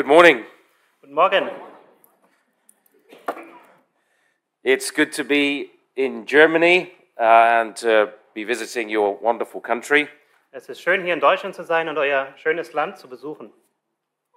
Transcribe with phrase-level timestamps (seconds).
[0.00, 0.44] Good morning.
[1.02, 1.50] Guten Morgen.
[4.64, 10.08] It's good to be in Germany uh, and to be visiting your wonderful country.
[10.52, 13.50] Es ist schön, hier in Deutschland zu sein und euer schönes Land zu besuchen.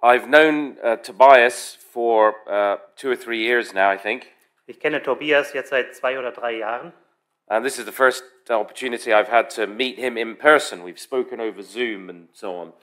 [0.02, 4.26] I've known uh, Tobias for uh, two or three years now, I think,
[4.66, 6.92] Ich kenne Tobias jetzt seit zwei oder drei Jahren.
[7.48, 10.82] and this is the first opportunity I've had to meet him in person.
[10.82, 12.74] We've spoken over Zoom and so on.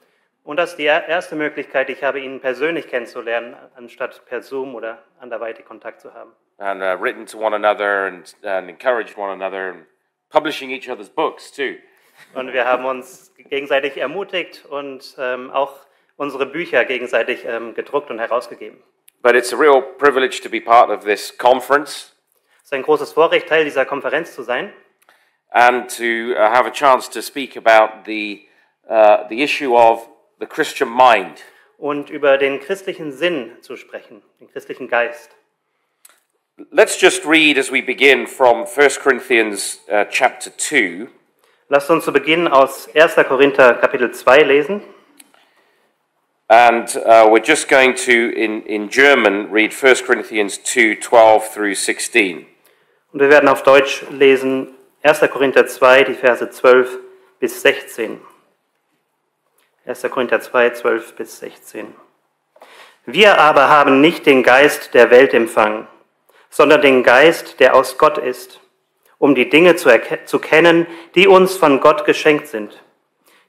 [0.44, 4.74] Und das ist die er- erste Möglichkeit, ich habe ihn persönlich kennenzulernen, anstatt per Zoom
[4.74, 6.32] oder anderweitig Kontakt zu haben.
[6.58, 9.86] and uh, written to one another and, and encouraged one another and
[10.30, 11.76] publishing each other's books too.
[12.34, 15.74] Und wir haben uns gegenseitig ermutigt und ähm, auch
[16.16, 18.80] unsere Bücher gegenseitig ähm, gedruckt und herausgegeben.
[19.22, 22.14] But it's a real privilege to be part of this conference
[22.58, 24.72] Es ist ein großes Vorrecht, Teil dieser Konferenz zu sein
[25.50, 28.46] and to uh, have a chance to speak about the,
[28.88, 30.08] uh, the issue of
[30.42, 31.44] the Christian mind.
[31.82, 35.30] und über den christlichen Sinn zu sprechen, den christlichen Geist.
[36.70, 41.08] Let's just read as we begin from 1 Corinthians uh, chapter 2.
[41.68, 43.16] Lasst uns zu Beginn aus 1.
[43.26, 44.82] Korinther Kapitel 2 lesen.
[46.46, 51.74] And uh, we're just going to, in, in German, read 1 Corinthians 2 12 through
[51.74, 52.46] 16.
[53.12, 54.68] Und wir werden auf Deutsch lesen
[55.02, 55.18] 1.
[55.32, 56.98] Korinther 2, die Verse 12
[57.40, 58.20] bis 16.
[59.84, 60.02] 1.
[60.10, 61.92] Korinther 2, 12 bis 16.
[63.04, 65.88] Wir aber haben nicht den Geist der Welt empfangen,
[66.50, 68.60] sondern den Geist, der aus Gott ist,
[69.18, 69.90] um die Dinge zu,
[70.24, 72.80] zu kennen, die uns von Gott geschenkt sind,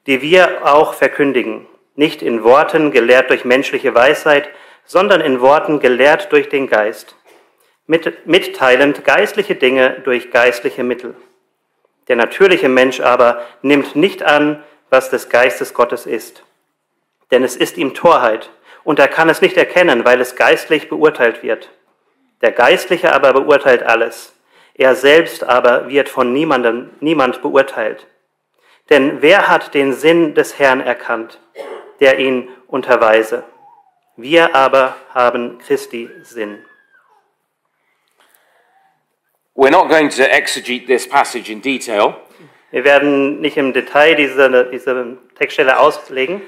[0.08, 4.50] die wir auch verkündigen, nicht in Worten gelehrt durch menschliche Weisheit,
[4.86, 7.16] sondern in Worten gelehrt durch den Geist,
[7.86, 11.14] mit, mitteilend geistliche Dinge durch geistliche Mittel.
[12.08, 16.44] Der natürliche Mensch aber nimmt nicht an, was des Geistes Gottes ist.
[17.32, 18.52] Denn es ist ihm Torheit,
[18.84, 21.72] und er kann es nicht erkennen, weil es geistlich beurteilt wird.
[22.42, 24.34] Der Geistliche aber beurteilt alles.
[24.76, 28.06] Er selbst aber wird von niemandem, niemand beurteilt.
[28.92, 31.40] Denn wer hat den Sinn des Herrn erkannt,
[32.00, 33.44] der ihn unterweise?
[34.16, 36.64] Wir aber haben Christi Sinn.
[39.56, 42.16] We're not going to exegete this passage in detail,
[42.74, 46.42] Wir werden nicht im Detail diese, diese Textstelle auslegen,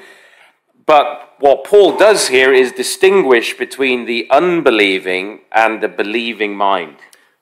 [0.87, 1.05] but
[1.39, 6.97] what Paul does here is distinguish between the unbelieving and the believing mind.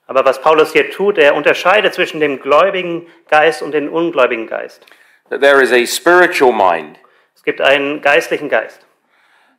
[0.08, 4.86] aber was Paulus hier tut, er unterscheidet zwischen dem gläubigen Geist und dem ungläubigen Geist.
[5.30, 7.00] That there is a spiritual mind,
[7.36, 8.86] Es gibt einen geistlichen Geist.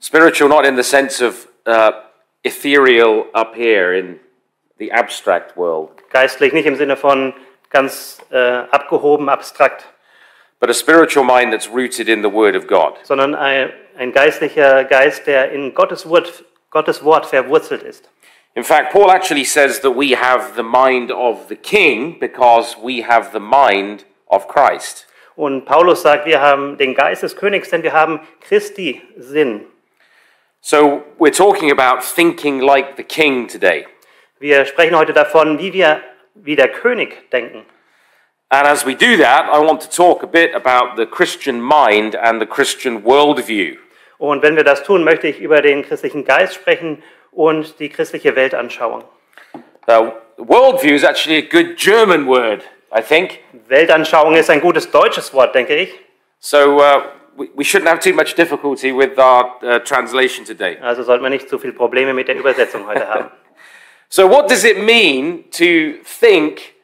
[0.01, 1.93] spiritual not in the sense of uh,
[2.43, 4.21] ethereal up here in
[4.79, 7.33] the abstract world, Geistlich nicht im Sinne von
[7.75, 8.39] ganz äh,
[8.71, 9.85] abgehoben, abstrakt,
[10.61, 12.95] but a spiritual mind that's rooted in the Word of God.
[13.03, 18.09] sondern ein, ein geistlicher Geist, der in Gottes Wort, Gottes Wort verwurzelt ist.
[18.55, 23.03] In fact, Paul actually says that we have the mind of the king because we
[23.03, 25.09] have the mind of Christ.
[25.35, 29.67] Und Paulus sagt, wir haben den Geist des Königs, denn wir haben Christi Sinn.
[30.61, 33.87] So we're talking about thinking like the king today.
[34.39, 36.01] Wir sprechen heute davon, wie wir
[36.35, 37.65] wie der König denken.
[38.51, 42.15] And as we do that, I want to talk a bit about the Christian mind
[42.15, 43.77] and the Christian worldview.
[44.19, 47.03] Und wenn wir das tun, möchte ich über den christlichen Geist sprechen
[47.33, 49.05] und die christliche Weltanschauung.
[49.89, 52.63] Uh, worldview is actually a good German word,
[52.97, 53.41] I think.
[53.69, 55.93] Weltanschauung ist ein gutes deutsches Wort, denke ich.
[56.39, 57.03] So uh,
[57.37, 60.79] we, we shouldn't have too much difficulty with our uh, translation today.
[60.81, 63.31] Also sollten wir nicht zu viele Probleme mit der Übersetzung heute haben.
[64.09, 66.75] So, what does it mean to think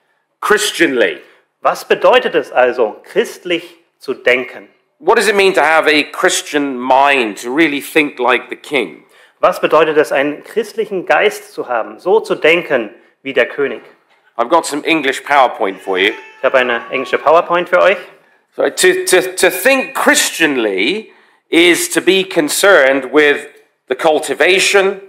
[0.41, 1.21] Christianly?
[1.63, 3.63] Was bedeutet es also, christlich
[3.99, 4.69] zu denken?
[4.99, 9.05] What does it mean to have a Christian mind, to really think like the king?
[9.41, 12.91] Was bedeutet es, einen christlichen Geist zu haben, so zu denken
[13.23, 13.83] wie der König?
[14.37, 16.13] I've got some English PowerPoint for you.
[16.39, 17.99] Ich habe eine englische PowerPoint für euch.
[18.57, 21.13] So to, to, to think Christianly
[21.51, 23.47] is to be concerned with
[23.89, 25.01] the cultivation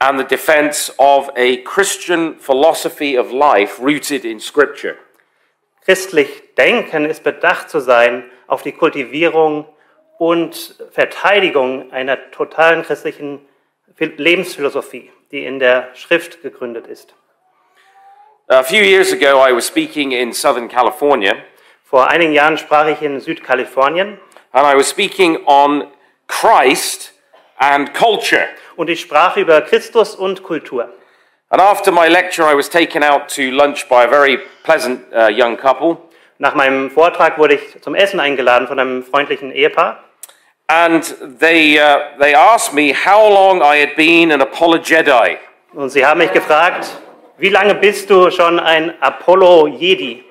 [0.00, 4.96] and the defense of a Christian philosophy of life rooted in Scripture.
[5.84, 9.66] Christlich denken ist bedacht zu sein auf die Kultivierung
[10.18, 13.46] und Verteidigung einer totalen christlichen
[13.98, 17.14] Lebensphilosophie, die in der Schrift gegründet ist.
[18.48, 21.36] A few years ago, I was speaking in Southern California,
[21.90, 24.20] Vor einigen Jahren sprach ich in Südkalifornien
[24.52, 25.88] and I was speaking on
[26.28, 27.12] Christ
[27.56, 28.46] and culture.
[28.80, 30.88] Und ich sprach über Christus und Kultur.
[31.50, 35.28] And after my lecture, I was taken out to lunch by a very pleasant uh,
[35.28, 35.98] young couple.
[36.38, 40.02] Nach meinem Vortrag wurde ich zum Essen eingeladen von einem freundlichen Ehepaar.
[40.68, 45.36] and they, uh, they asked me how long I had been an Apologeti.
[45.74, 46.88] Und sie haben mich gefragt,
[47.36, 50.24] wie lange bist du schon ein Apollo-Jedi?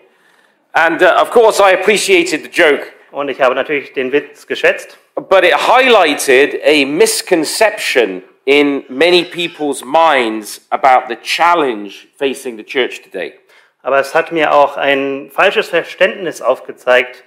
[0.71, 4.97] And uh, of course, I appreciated the joke, Und ich habe natürlich den Witz geschätzt.
[5.29, 13.01] but it highlighted a misconception in many people's minds about the challenge facing the church
[13.01, 13.33] today.
[13.81, 17.23] Aber es hat mir auch ein falsches Verständnis aufgezeigt.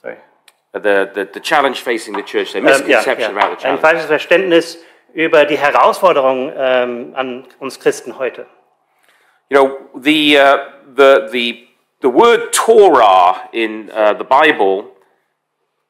[0.00, 0.16] Sorry.
[0.72, 3.42] The, the, the challenge facing the church, the Ähm, ja, misconception ja.
[3.42, 3.80] about the Ein challenge.
[3.80, 8.46] falsches Verständnis über die Herausforderung ähm, an uns Christen heute.
[9.50, 10.58] You know, the, uh,
[10.94, 11.68] the, the,
[12.02, 14.84] the word Torah in uh, the Bible,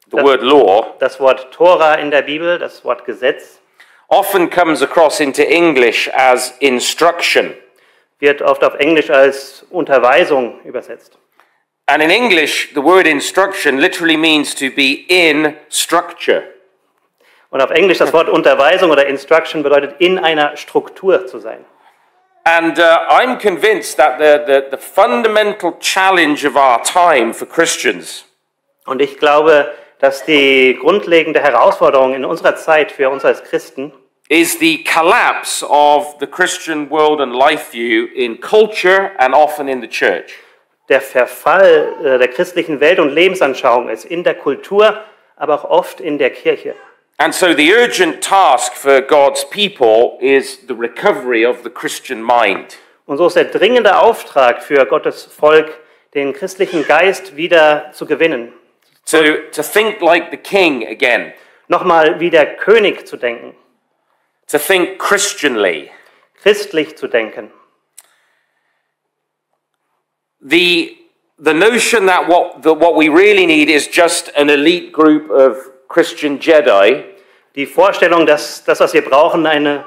[0.09, 3.58] the Das- word law, Das Wort Tora in der Bibel, das Wort Gesetz,
[4.09, 7.55] often comes across into English as instruction.
[8.19, 11.17] wird oft auf Englisch als Unterweisung übersetzt.
[11.85, 16.43] And in English, the word instruction literally means to be in structure.
[17.49, 21.65] Und auf Englisch das Wort Unterweisung oder Instruction bedeutet in einer Struktur zu sein.
[22.43, 28.25] And uh, I'm convinced that the, the, the fundamental challenge of our time for Christians
[28.85, 33.93] Und ich glaube, dass die grundlegende Herausforderung in unserer Zeit für uns als Christen
[34.29, 39.81] is the collapse of the Christian world and life view in culture and often in
[39.81, 40.33] the church.
[40.89, 44.99] der Verfall äh, der christlichen Welt- und Lebensanschauung ist in der Kultur,
[45.35, 46.75] aber auch oft in der Kirche.
[47.17, 52.77] And so the urgent task for God's people is the recovery of the Christian mind.
[53.05, 55.79] Und so ist der dringende Auftrag für Gottes Volk,
[56.13, 58.53] den christlichen Geist wieder zu gewinnen.
[59.11, 61.33] To, to think like the king again,
[61.67, 63.53] Nochmal wie der König zu denken,
[64.47, 65.91] to think Christianly.
[66.41, 67.51] christlich zu denken.
[70.41, 70.97] The,
[71.37, 75.57] the notion that what, that what we really need is just an elite group of
[75.89, 77.03] Christian Jedi
[77.55, 79.83] Die Vorstellung, dass das, was wir brauchen, eine,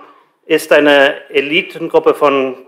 [0.46, 2.66] ist eine Elitengruppe von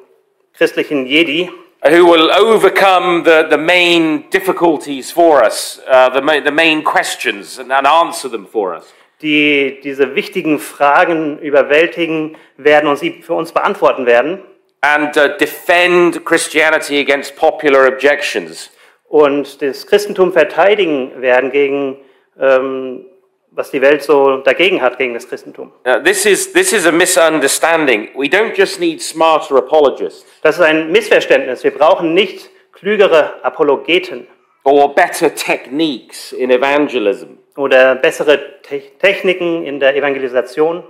[0.52, 1.50] christlichen Jedi,
[1.84, 7.58] who will overcome the, the main difficulties for us, uh, the, ma- the main questions,
[7.58, 8.92] and, and answer them for us.
[9.22, 14.42] die diese wichtigen Fragen überwältigen werden und sie für uns beantworten werden.
[14.80, 18.70] And uh, defend Christianity against popular objections.
[19.08, 21.98] und das Christentum verteidigen werden gegen,
[22.40, 23.06] ähm,
[23.54, 25.72] was die Welt so dagegen hat, gegen das Christentum.
[25.86, 28.08] Uh, this, is, this is a misunderstanding.
[28.14, 31.64] We don't just need smarter apologists Das ist ein Missverständnis.
[31.64, 34.26] Wir brauchen nicht klügere Apologeten
[34.64, 37.38] or better techniques in evangelism.
[37.56, 40.82] oder bessere Te Techniken in der Evangelisation.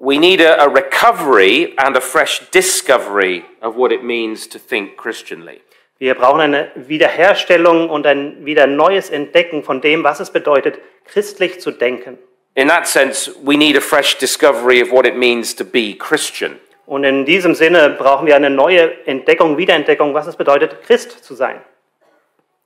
[0.00, 4.96] We need a, a recovery and a fresh discovery of what it means to think
[4.96, 5.60] Christianly.
[6.00, 10.78] Wir brauchen eine Wiederherstellung und ein wieder neues Entdecken von dem, was es bedeutet,
[11.12, 12.18] christlich zu denken.
[12.54, 16.58] In that sense, we need a fresh discovery of what it means to be Christian.
[16.86, 21.34] Und in diesem Sinne brauchen wir eine neue Entdeckung, Wiederentdeckung, was es bedeutet, Christ zu
[21.34, 21.60] sein.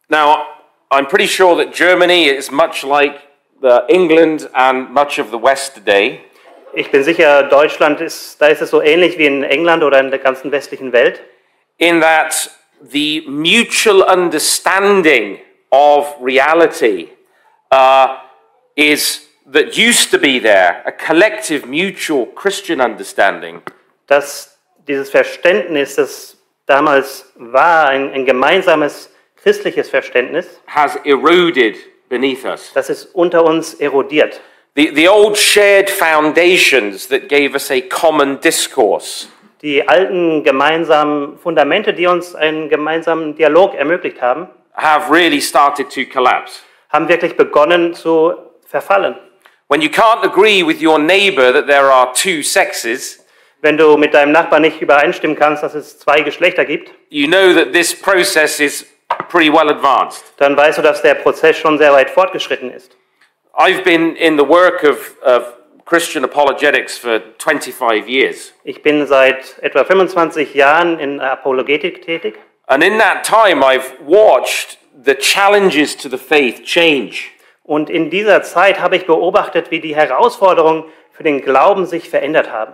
[0.08, 0.44] Now,
[0.90, 3.14] I'm pretty sure that Germany is much like
[3.60, 6.20] the England and much of the West today.
[6.74, 10.10] Ich bin sicher, Deutschland ist, da ist es so ähnlich wie in England oder in
[10.10, 11.20] der ganzen westlichen Welt,
[11.78, 15.38] in that the mutual understanding
[15.70, 17.08] of reality
[17.70, 18.16] uh,
[18.76, 23.62] is that used to be there, a collective mutual Christian understanding,
[24.06, 26.36] dass dieses Verständnis, das
[26.66, 31.76] damals war, ein, ein gemeinsames christliches Verständnis, has eroded
[32.08, 32.72] beneath us.
[32.74, 34.40] das ist unter uns erodiert.
[34.74, 39.28] The, the old shared foundations that gave us a common discourse
[39.60, 46.04] Die alten gemeinsamen Fundamente, die uns einen gemeinsamen Dialog ermöglicht haben, have really started to
[46.10, 46.62] collapse.
[46.88, 48.34] haben wirklich begonnen zu
[48.72, 49.14] verfallen.
[49.68, 53.18] When you can't agree with your neighbor that there are two sexes,
[53.62, 57.54] Wenn du mit deinem Nachbarn nicht übereinstimmen kannst, dass es zwei Geschlechter gibt, you know
[57.54, 58.84] that this process is
[59.28, 60.24] pretty well advanced.
[60.38, 62.96] dann weißt du, dass der Prozess schon sehr weit fortgeschritten ist.
[63.54, 65.44] I've been in the work of, of
[65.84, 68.52] Christian apologetics for 25 years.
[68.64, 72.34] Ich bin seit etwa 25 Jahren in Apologetik tätig
[72.66, 77.31] And in that time, I've watched the challenges to the faith change.
[77.62, 82.50] Und in dieser Zeit habe ich beobachtet, wie die Herausforderungen für den Glauben sich verändert
[82.50, 82.72] haben.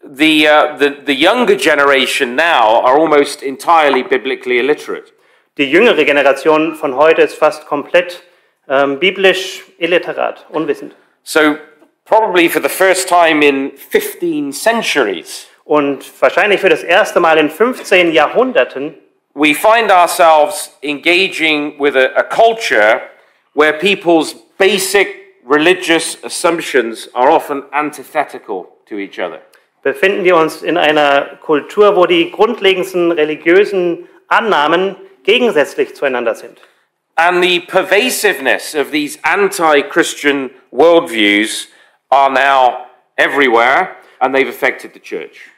[0.00, 5.12] The, uh, the, the younger generation now are almost entirely biblically illiterate.
[5.58, 8.22] Die jüngere Generation von heute ist fast komplett
[8.68, 10.94] ähm, biblisch illiterat, unwissend.
[11.24, 11.56] So,
[12.04, 17.50] probably for the first time in 15 centuries, Und wahrscheinlich für das erste Mal in
[17.50, 18.94] 15 Jahrhunderten
[19.34, 23.02] we find ourselves engaging with a, a culture
[23.58, 25.08] where people's basic
[25.44, 29.40] religious assumptions are often antithetical to each other.
[29.82, 36.60] befinden wir uns in einer Kultur, wo die grundlegendsten religiösen Annahmen gegensätzlich zueinander sind.
[37.16, 41.68] And the pervasiveness of these anti Christian worldviews
[42.10, 42.86] are now
[43.16, 45.50] everywhere, and they've affected the church.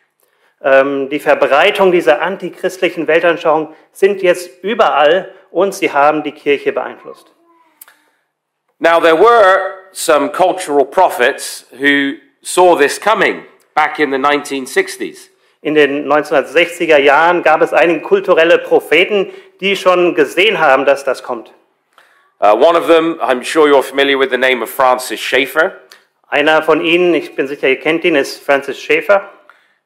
[0.63, 7.35] Ähm, die Verbreitung dieser antichristlichen Weltanschauung sind jetzt überall und sie haben die Kirche beeinflusst.
[8.81, 13.45] Now, there were some cultural prophets who saw this coming
[13.75, 15.29] back in the 1960s.
[15.63, 21.23] In den 1960er Jahren gab es einige kulturelle Propheten, die schon gesehen haben, dass das
[21.23, 21.53] kommt.
[22.41, 25.75] Uh, one of them, I'm sure you're familiar with the name of Francis Schaeffer,
[26.29, 29.29] Einer von ihnen, ich bin sicher, ihr kennt ihn, ist Francis Schaeffer,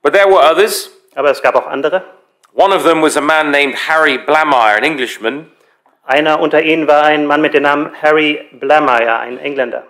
[0.02, 0.90] but there were others.
[1.16, 2.04] aber es gab auch andere.
[2.52, 5.50] One of them was a man named Harry Blamire, an Englishman,
[6.04, 9.84] Einer unter ihnen war ein Mann mit dem Namen Harry Blameyer, ein Engländer.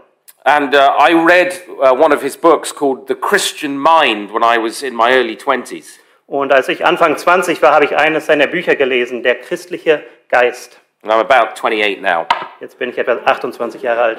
[0.45, 4.59] and uh, I read uh, one of his books called The Christian Mind when I
[4.59, 5.99] was in my early 20s.
[6.27, 10.79] Und als ich Anfang 20 war, habe ich eines seiner Bücher gelesen, Der christliche Geist.
[11.03, 12.27] And I'm about 28 now.
[12.61, 14.19] Jetzt bin ich etwa 28 Jahre alt.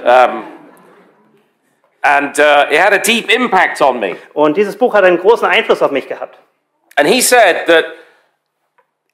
[2.01, 4.15] And uh, it had a deep impact on me.
[4.33, 6.37] Und dieses Buch hat einen großen Einfluss auf mich gehabt.
[6.95, 7.85] And he said that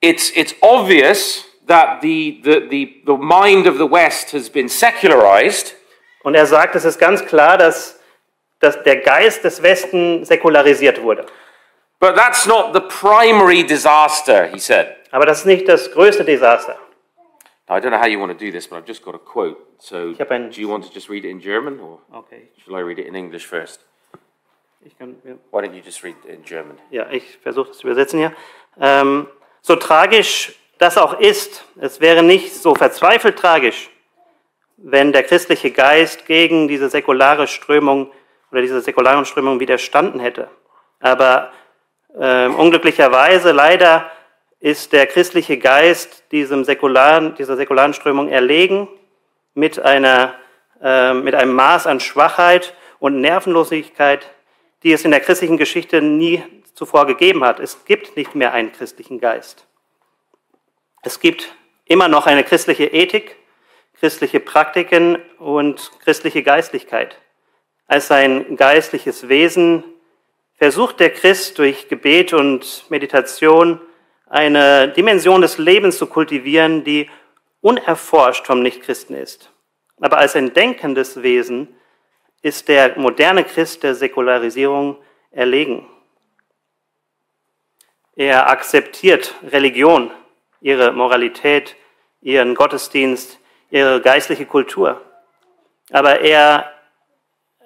[0.02, 5.76] it's, it's obvious that the, the, the, the mind of the West has been secularized,
[6.24, 8.00] Und er sagt, es ist ganz klar, dass,
[8.60, 11.26] dass der Geist des Westen säkularisiert wurde.
[12.00, 14.96] but that's not the primary disaster, he said.
[15.12, 16.78] Aber das ist nicht das größte Desaster.
[17.68, 19.20] Now, I don't know how you want to do this, but I've just got a
[19.20, 19.58] quote.
[19.80, 22.76] So, habe ein- do you want to just read it in German, or Okay, shall
[22.76, 23.82] I read it in English first?
[24.84, 25.34] ich kann, ja.
[25.52, 26.78] Why don't you just read it in German?
[26.92, 28.34] Ja, ich versuche das zu übersetzen hier.
[28.80, 29.28] Ähm,
[29.62, 33.92] so tragisch das auch ist, es wäre nicht so verzweifelt tragisch,
[34.78, 38.12] wenn der christliche Geist gegen diese säkulare Strömung
[38.52, 40.50] oder diese säkularen Strömung widerstanden hätte.
[41.00, 41.52] Aber
[42.20, 44.10] ähm, unglücklicherweise leider
[44.60, 48.88] ist der christliche Geist diesem säkularen, dieser säkularen Strömung erlegen
[49.54, 50.34] mit, einer,
[50.82, 54.32] ähm, mit einem Maß an Schwachheit und Nervenlosigkeit,
[54.82, 57.60] die es in der christlichen Geschichte nie zuvor gegeben hat.
[57.60, 59.68] Es gibt nicht mehr einen christlichen Geist.
[61.04, 61.56] Es gibt
[61.86, 63.36] immer noch eine christliche Ethik,
[64.00, 67.18] christliche Praktiken und christliche Geistlichkeit.
[67.88, 69.84] Als ein geistliches Wesen
[70.56, 73.82] versucht der Christ durch Gebet und Meditation
[74.28, 77.10] eine Dimension des Lebens zu kultivieren, die
[77.62, 79.52] unerforscht vom Nichtchristen ist.
[80.00, 81.76] Aber als ein denkendes Wesen
[82.44, 84.98] ist der moderne Christ der Säkularisierung
[85.32, 85.88] erlegen.
[88.16, 90.12] Er akzeptiert Religion,
[90.62, 91.76] ihre Moralität,
[92.22, 93.40] ihren Gottesdienst,
[93.70, 95.02] ihre geistliche Kultur.
[95.92, 96.72] Aber er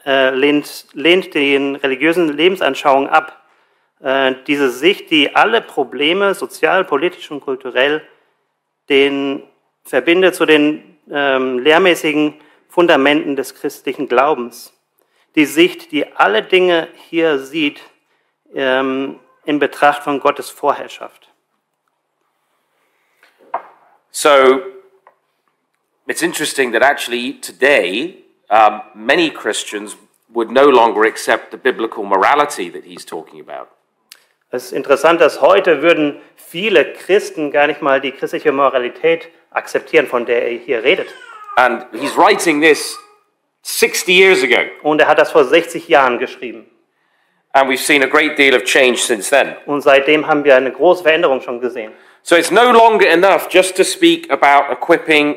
[0.06, 3.44] äh, lehnt, lehnt den religiösen Lebensanschauungen ab.
[4.00, 8.02] Äh, diese Sicht, die alle Probleme, sozial, politisch und kulturell,
[8.90, 9.44] den
[9.84, 12.36] verbindet zu den ähm, lehrmäßigen
[12.68, 14.74] Fundamenten des christlichen Glaubens.
[15.36, 17.82] Die Sicht, die alle Dinge hier sieht
[18.54, 21.30] ähm, in Betracht von Gottes Vorherrschaft.
[24.18, 24.62] So,
[26.08, 28.20] it's interesting that actually today,
[28.50, 29.98] um, many Christians
[30.34, 33.68] would no longer accept the biblical morality that he's talking about.
[34.52, 40.08] Es ist interessant, dass heute würden viele Christen gar nicht mal die christliche Moralität akzeptieren,
[40.08, 41.10] von der er hier redet.
[41.58, 42.98] And he's writing this
[43.64, 46.66] 60 years ago, Und er hat das vor 60 Jahren geschrieben.
[47.54, 49.58] and we've seen a great deal of change since then.
[49.66, 51.92] Und seitdem haben wir eine große Veränderung schon gesehen.
[52.28, 55.36] So it's no longer enough just to speak about equipping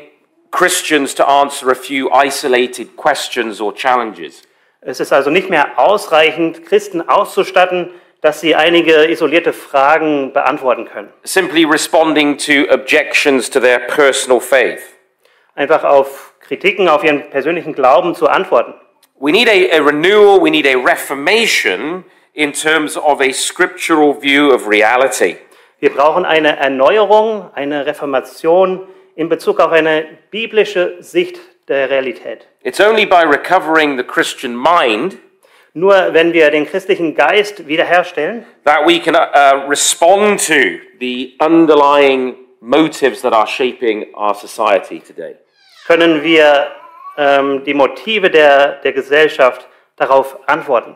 [0.49, 4.41] Christians to answer a few isolated questions or challenges.
[4.81, 7.91] Es ist also nicht mehr ausreichend, Christen auszustatten,
[8.21, 11.09] dass sie einige isolierte Fragen beantworten können.
[11.23, 14.81] simply responding to objections to their personal faith.
[15.53, 18.73] Einfach auf Kritiken auf ihren persönlichen Glauben zu antworten.
[19.19, 22.03] We need a, a renewal, we need a reformation
[22.33, 25.35] in terms of a scriptural view of reality.
[25.79, 32.47] Wir brauchen eine Erneuerung, eine Reformation in Bezug auf eine biblische Sicht der Realität.
[32.63, 35.17] It's only by recovering the Christian mind
[35.73, 42.35] Nur wenn wir den christlichen Geist wiederherstellen, that we can uh, respond to the underlying
[42.59, 45.35] motives that are shaping our society today.
[45.85, 46.71] können wir
[47.17, 50.95] ähm, die Motive der, der Gesellschaft darauf antworten.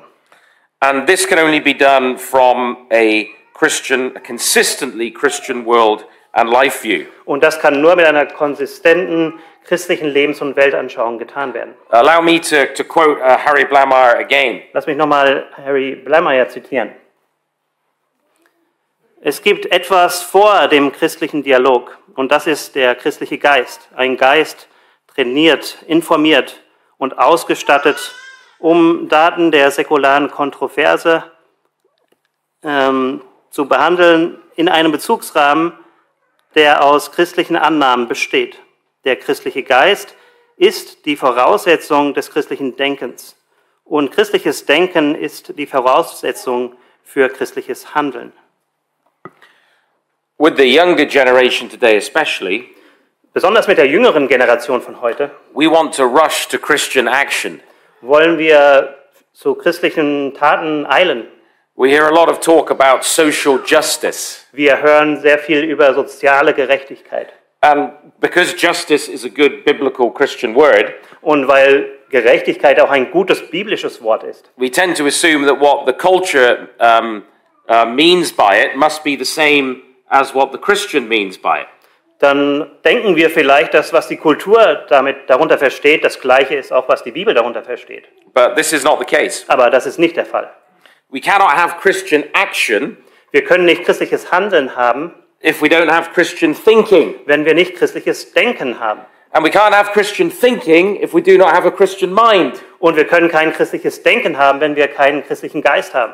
[0.80, 6.82] And this can only be done from a Christian, a consistently Christian world and life
[6.82, 7.06] view.
[7.26, 11.74] Und das kann nur mit einer konsistenten christlichen Lebens- und Weltanschauung getan werden.
[11.90, 14.62] Allow me to, to quote uh, Harry Blamire again.
[14.74, 16.92] Lass mich nochmal Harry Blamire zitieren.
[19.22, 23.88] Es gibt etwas vor dem christlichen Dialog und das ist der christliche Geist.
[23.96, 24.68] Ein Geist
[25.08, 26.62] trainiert, informiert
[26.98, 28.14] und ausgestattet,
[28.60, 31.24] um Daten der säkularen Kontroverse
[32.64, 33.22] ähm,
[33.54, 35.74] zu behandeln in einem Bezugsrahmen,
[36.56, 38.58] der aus christlichen Annahmen besteht.
[39.06, 40.16] Der christliche Geist
[40.58, 43.38] ist die Voraussetzung des christlichen Denkens.
[43.86, 48.34] Und christliches Denken ist die Voraussetzung für christliches Handeln.
[50.40, 52.70] With the younger generation today, especially,
[53.34, 57.62] Besonders mit der jüngeren Generation von heute we want to rush to Christian action.
[58.02, 58.98] wollen wir
[59.34, 61.28] zu christlichen Taten eilen.
[61.76, 64.46] We hear a lot of talk about social justice.
[64.52, 67.34] Wir hören sehr viel über soziale Gerechtigkeit.
[67.62, 73.50] And because justice is a good biblical Christian word, Und weil Gerechtigkeit auch ein gutes
[73.50, 77.24] biblisches Wort ist, we tend to assume that what the culture um,
[77.68, 81.68] uh, means by it must be the same as what the Christian means by it.
[82.20, 86.88] dann denken wir vielleicht, dass was die Kultur damit darunter versteht, das gleiche ist auch,
[86.88, 88.04] was die Bibel darunter versteht.
[88.34, 89.44] But this is not the case.
[89.48, 90.54] Aber das ist nicht der Fall.
[91.14, 92.98] We cannot have Christian action
[93.32, 97.16] Wir können nicht christliches Handeln haben, if we don't have Christian thinking.
[97.26, 99.02] wenn wir nicht christliches Denken haben.
[99.32, 102.62] And we can't have Christian thinking if we do not have a Christian mind.
[102.80, 106.14] Und wir können kein christliches Denken haben, wenn wir keinen christlichen Geist haben.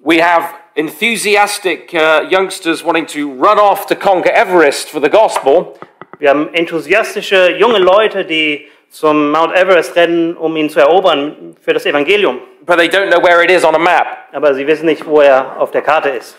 [0.00, 5.74] We have enthusiastic uh, youngsters wanting to run off to conquer Everest for the gospel,
[6.20, 11.72] Wir haben enthusiastische junge Leute, die zum Mount Everest rennen, um ihn zu erobern für
[11.72, 12.40] das Evangelium.
[12.68, 14.28] but they don't know where it is on a map.
[14.32, 16.36] Aber sie wissen nicht, wo er auf der Karte ist.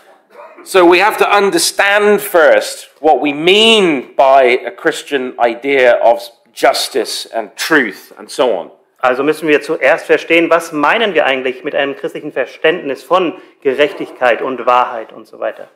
[0.64, 6.22] So we have to understand first what we mean by a Christian idea of
[6.54, 8.72] justice and truth and so on.
[9.02, 14.42] Also müssen wir zuerst verstehen, was meinen wir eigentlich mit einem christlichen Verständnis von Gerechtigkeit
[14.42, 15.70] und Wahrheit und so weiter.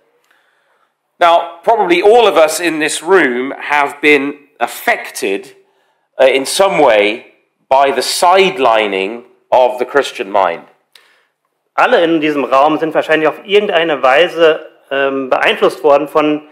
[1.19, 5.55] Now, probably all of us in this room have been affected
[6.23, 7.25] uh, in some way
[7.69, 10.63] by the sidelining of the Christian mind.
[11.75, 16.47] Alle in diesem Raum sind wahrscheinlich auf irgendeine Weise ähm, beeinflusst worden von,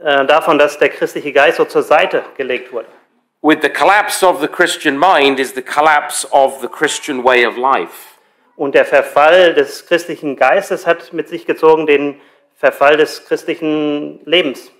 [0.00, 2.88] äh, davon, dass der christliche Geist so zur Seite gelegt wurde.
[3.42, 7.56] With the collapse of the Christian mind is the collapse of the Christian way of
[7.56, 8.16] life.
[8.56, 12.18] Und der Verfall des christlichen Geistes hat mit sich gezogen den
[12.54, 14.72] Verfall des christlichen Lebens.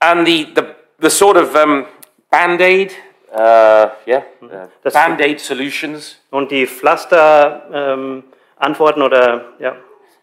[0.00, 0.62] And the, the,
[1.00, 1.86] the sort of um,
[2.30, 2.92] band aid,
[3.32, 6.18] uh, yeah, uh, That's- band aid solutions.
[6.30, 9.76] Und die Pflaster-Antworten ähm, oder ja,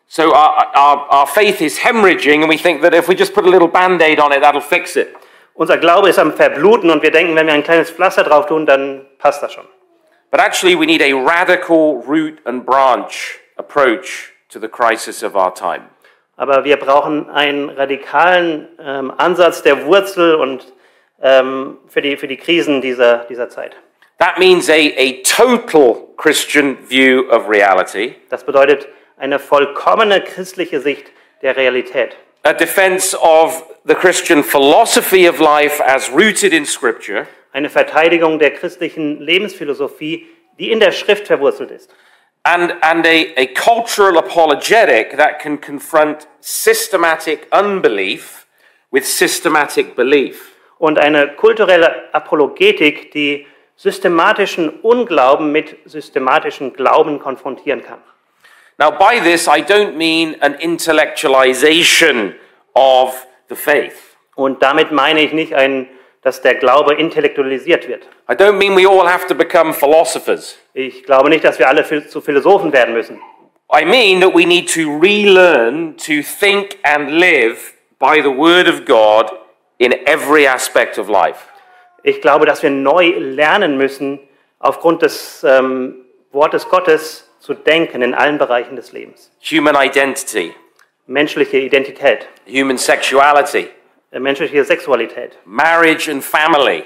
[0.07, 3.43] So our, our, our faith is hemorrhaging, and we think that if we just put
[3.45, 5.15] a little band aid on it, that'll fix it.
[5.55, 8.65] unser Glaube ist am Verbluten und wir denken, wenn wir ein kleines Pflaster drauf tun,
[8.65, 9.65] dann passt das schon.
[10.29, 15.53] But actually, we need a radical root and branch approach to the crisis of our
[15.53, 15.85] time.
[16.37, 20.65] Aber wir brauchen einen radikalen ähm, Ansatz der Wurzel und
[21.21, 23.75] ähm, für, die, für die Krisen dieser, dieser Zeit.
[24.19, 31.11] That means a, a total Christian view of reality, Das bedeutet eine vollkommene christliche Sicht
[31.41, 32.15] der Realität.
[32.43, 38.51] a defense of the Christian philosophy of life as rooted in Scripture, Eine Verteidigung der
[38.51, 40.27] christlichen Lebensphilosophie,
[40.59, 41.89] die in der Schrift verwurzelt ist.
[42.43, 48.45] and, and a, a cultural apologetic that can confront systematic unbelief
[48.91, 50.51] with systematic belief.
[50.77, 57.99] Und eine kulturelle Apologetik, die systematischen Unglauben mit systematischen Glauben konfrontieren kann.
[58.77, 62.35] Now, by this, I don't mean an intellectualization
[62.73, 64.17] of the faith.
[64.35, 65.87] Und damit meine ich nicht, ein,
[66.21, 68.03] dass der Glaube intellektualisiert wird.
[68.29, 70.57] I don't mean we all have to become philosophers.
[70.73, 73.21] Ich glaube nicht, dass wir alle zu Philosophen werden müssen.
[73.73, 78.85] I mean that we need to relearn to think and live by the Word of
[78.85, 79.31] God
[79.77, 81.47] in every aspect of life.
[82.03, 84.19] Ich glaube, dass wir neu lernen müssen,
[84.59, 89.31] aufgrund des ähm, Wortes Gottes zu denken in allen Bereichen des Lebens.
[89.51, 90.53] Human identity,
[91.07, 93.69] Menschliche Identität, human sexuality,
[94.11, 96.83] äh, menschliche Sexualität, marriage and family,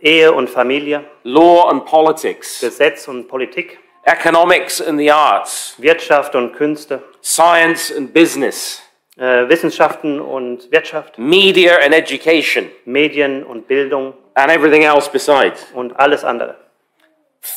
[0.00, 6.52] Ehe und Familie, law and politics, Gesetz und Politik, economics and the arts, Wirtschaft und
[6.54, 8.82] Künste, science and business,
[9.16, 15.66] äh, Wissenschaften und Wirtschaft, media and education, Medien und Bildung and everything else besides.
[15.74, 16.56] und alles andere.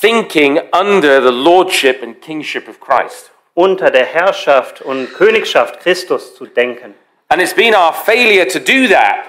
[0.01, 3.31] Thinking under the lordship and kingship of Christ.
[3.53, 6.93] Unter der Herrschaft und Königschaft Christus zu denken.
[7.29, 9.25] And it's been our failure to do that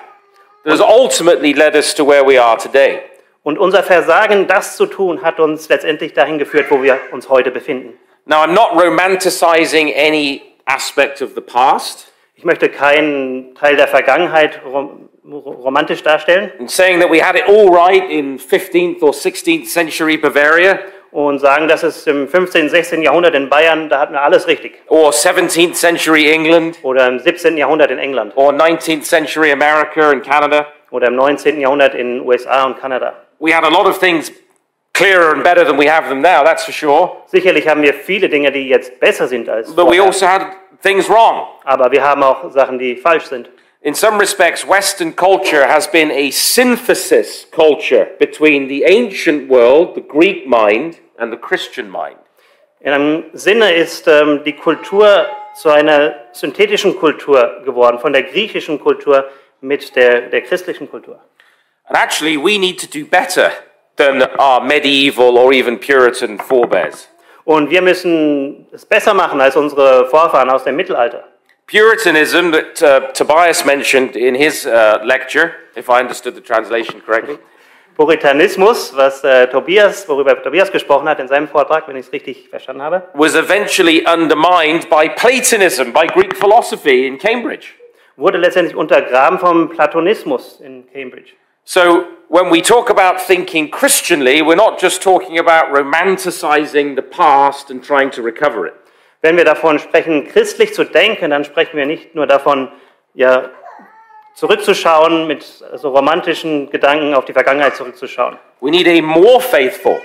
[0.65, 3.01] that has ultimately led us to where we are today.
[3.43, 7.51] Und unser Versagen, das zu tun, hat uns letztendlich dahin geführt, wo wir uns heute
[7.51, 7.99] befinden.
[8.27, 12.08] Now, I'm not romanticizing any aspect of the past
[12.39, 17.43] Ich möchte keinen Teil der Vergangenheit rom romantisch darstellen and saying that we had it
[17.49, 20.79] all right in 15th or 16th century Bavaria
[21.11, 23.03] und sagen, dass es im 15., 16.
[23.03, 24.81] Jahrhundert in Bayern, da hatten wir alles richtig.
[24.87, 27.59] or 17th century England Oder im 17.
[27.59, 28.33] Jahrhundert in England.
[28.37, 30.69] or 19th century America and Canada.
[30.93, 31.61] Oder im 19.
[31.61, 33.15] Jahrhundert in USA und Kanada.
[33.41, 34.33] We had a lot of things
[34.95, 37.17] clearer and better than we have them now, that's for sure.
[37.27, 40.03] Sicherlich haben wir viele Dinge, die jetzt besser sind als But we vorher.
[40.05, 40.47] also had
[40.83, 41.49] things wrong.
[41.65, 43.51] Aber wir haben auch Sachen, die falsch sind.
[43.81, 50.01] In some respects, Western culture has been a synthesis culture between the ancient world, the
[50.01, 52.19] Greek mind, and the Christian mind.
[52.81, 58.81] In einem Sinne ist ähm, die Kultur zu einer synthetischen Kultur geworden, von der griechischen
[58.81, 59.29] Kultur
[59.61, 61.21] mit der, der christlichen Kultur.
[61.87, 63.51] And actually, we need to do better
[63.97, 67.09] than our medieval or even Puritan forebears.
[67.49, 71.25] Und wir müssen es besser machen als unsere Vorfahren aus dem Mittelalter.
[71.67, 77.39] Puritanism that uh, Tobias mentioned in his uh, lecture, if I understood the translation correctly,
[77.97, 82.51] Puritanismus, was äh, Tobias, worüber Tobias gesprochen hat in seinem Vortrag, wenn ich es richtig
[82.51, 87.69] verstanden habe, was eventually undermined by Platonism, by Greek philosophy in Cambridge.
[88.17, 91.33] wurde letztendlich untergraben vom Platonismus in Cambridge.
[91.71, 97.71] So when we talk about thinking Christianly, we're not just talking about romanticizing the past
[97.71, 98.75] and trying to recover it.
[99.21, 102.73] Wenn wir davon sprechen, christlich zu denken, dann sprechen wir nicht nur davon,
[103.13, 103.51] ja,
[104.35, 108.39] zurückzuschauen, mit so romantischen Gedanken auf die Vergangenheit zurückzuschauen.
[108.63, 110.01] We need a more faithful,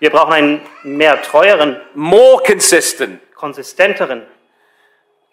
[0.00, 4.26] Wir brauchen einen mehr treueren, more consistent, konsistenteren,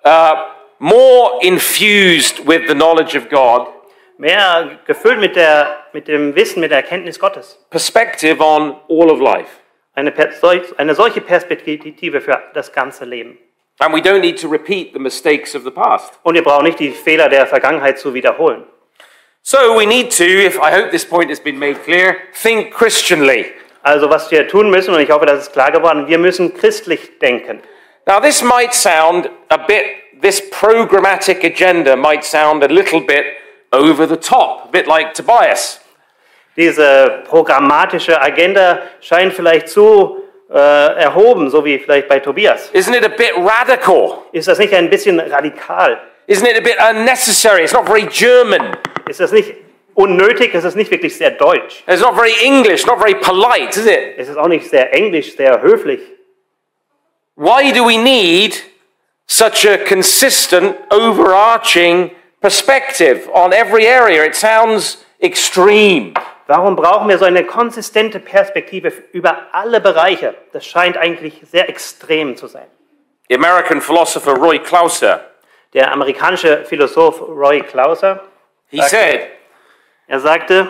[0.05, 0.35] uh,
[0.77, 3.80] more infused with the knowledge of God
[4.21, 7.59] mehr gefüllt mit, der, mit dem Wissen, mit der Erkenntnis Gottes.
[7.71, 9.49] perspective on all of life.
[9.95, 10.13] Eine,
[10.77, 13.37] eine solche Perspektive für das ganze Leben.
[13.79, 16.13] And we don't need to repeat the mistakes of the past.
[16.21, 18.63] Und wir brauchen nicht die Fehler der Vergangenheit zu wiederholen.
[19.41, 23.47] So we need to, if I hope this point has been made clear, think Christianly.
[23.81, 27.17] Also was wir tun müssen, und ich hoffe, das ist klar geworden, wir müssen christlich
[27.17, 27.59] denken.
[28.05, 29.83] Now, this might sound a bit,
[30.21, 33.25] this programmatic agenda might sound a little bit
[33.71, 35.79] over the top, a bit like Tobias.
[36.57, 42.69] Diese programmatische Agenda scheint vielleicht zu äh, erhoben, so wie vielleicht bei Tobias.
[42.73, 44.23] Isn't it a bit radical?
[44.33, 46.01] Ist das nicht ein bisschen radikal?
[46.27, 47.63] Isn't it a bit unnecessary?
[47.63, 48.75] It's not very German.
[49.07, 49.53] Ist das nicht
[49.95, 50.53] unnötig?
[50.53, 51.83] Ist es nicht wirklich sehr deutsch?
[51.87, 54.17] It's not very English, not very polite, is it?
[54.17, 56.01] Ist es auch nicht sehr englisch, sehr höflich?
[57.37, 58.61] Why do we need
[59.25, 64.25] such a consistent, overarching perspective on every area?
[64.25, 66.13] It sounds extreme.
[66.47, 70.35] Warum brauchen wir so eine konsistente Perspektive über alle Bereiche?
[70.51, 72.67] Das scheint eigentlich sehr extrem zu sein.
[73.29, 75.21] The American philosopher Roy Clauser,
[75.73, 78.19] Der amerikanische Philosoph Roy Clauser,
[78.69, 79.21] he said,
[80.07, 80.69] er sagte,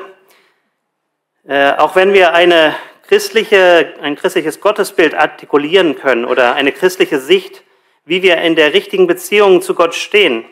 [1.47, 2.75] äh, auch wenn wir eine
[3.07, 7.63] christliche, ein christliches Gottesbild artikulieren können oder eine christliche Sicht,
[8.05, 10.45] wie wir in der richtigen Beziehung zu Gott stehen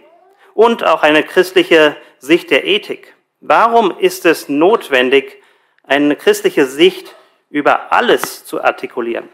[0.59, 5.37] und auch eine christliche Sicht der Ethik, warum ist es notwendig,
[5.85, 7.15] eine christliche Sicht
[7.49, 9.29] über alles zu artikulieren?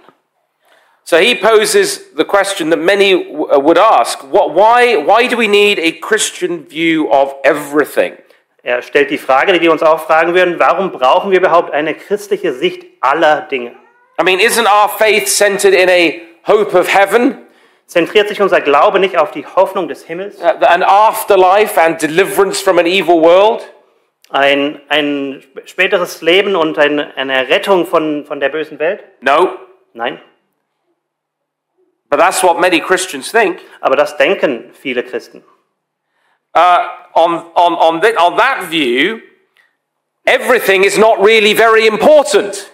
[1.03, 5.47] So he poses the question that many uh, would ask what, why, why do we
[5.47, 8.13] need a Christian view of everything?
[8.61, 11.95] Er stellt die Frage, die wir uns auch fragen würden, warum brauchen wir überhaupt eine
[11.95, 13.71] christliche Sicht aller Dinge?
[14.21, 17.44] I mean, isn't our faith centered in a hope of heaven,
[17.87, 22.61] Zentriert sich unser Glaube nicht auf die Hoffnung des Himmels, uh, an afterlife, and deliverance
[22.61, 23.71] from an evil world?
[24.29, 29.03] ein, ein späteres Leben und eine, eine Rettung von, von der bösen Welt?
[29.21, 29.57] No,
[29.93, 30.19] Nein,
[32.09, 33.61] but that's what many Christians think.
[33.81, 35.43] aber das denken viele Christen.
[36.53, 39.19] Uh, on, on, on, th- on that view,
[40.25, 42.71] everything is not really very important.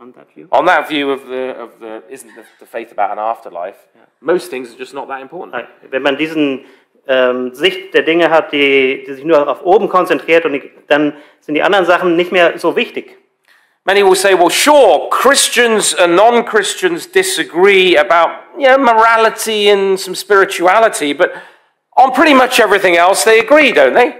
[0.00, 0.48] On that view.
[0.52, 3.88] On that view of the, of the isn't the, the faith about an afterlife,
[4.20, 5.52] most things are just not that important.
[5.52, 6.64] Nein, Wenn man diesen
[7.08, 11.16] ähm, Sicht der Dinge hat, die, die sich nur auf oben konzentriert, und die, dann
[11.40, 13.18] sind die anderen Sachen nicht mehr so wichtig.
[13.84, 19.98] Many will say, well, sure, Christians and non Christians disagree about you know, morality and
[19.98, 21.32] some spirituality, but
[21.96, 24.14] on pretty much everything else they agree, don't they?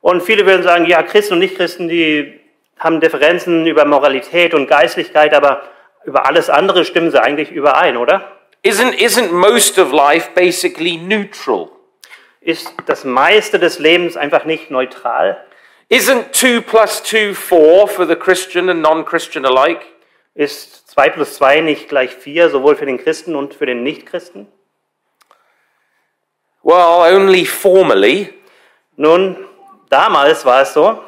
[0.00, 2.41] Und viele würden sagen, ja, Christen und Nichtchristen, die
[2.82, 5.62] haben Differenzen über Moralität und Geistlichkeit, aber
[6.04, 8.32] über alles andere stimmen sie eigentlich überein, oder?
[8.64, 11.68] Isn't, isn't most of life basically neutral?
[12.40, 15.44] Ist das meiste des Lebens einfach nicht neutral?
[15.90, 19.82] Isn't 2 plus 2 4 for the Christian and non Christian alike?
[20.34, 24.48] Ist 2 plus 2 nicht gleich 4, sowohl für den Christen und für den Nichtchristen?
[26.62, 28.32] Well, only formally,
[28.96, 29.36] Nun,
[29.88, 31.02] damals war es so,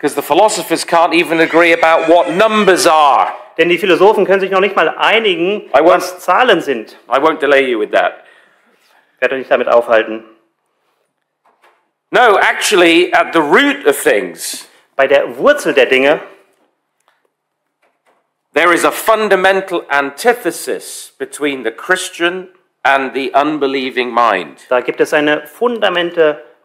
[0.00, 3.34] because the philosophers can't even agree about what numbers are.
[3.58, 6.96] denn die Philosophen können sich noch nicht mal einigen, was Zahlen sind.
[7.08, 8.24] I won't delay you with that.
[9.16, 10.24] Ich werde euch nicht damit aufhalten.
[12.10, 16.20] No, actually, at the root of things, Bei der Wurzel der Dinge
[18.52, 22.48] there is a fundamental antithesis between the Christian
[22.84, 24.66] and the unbelieving mind.
[24.68, 25.46] Da gibt es eine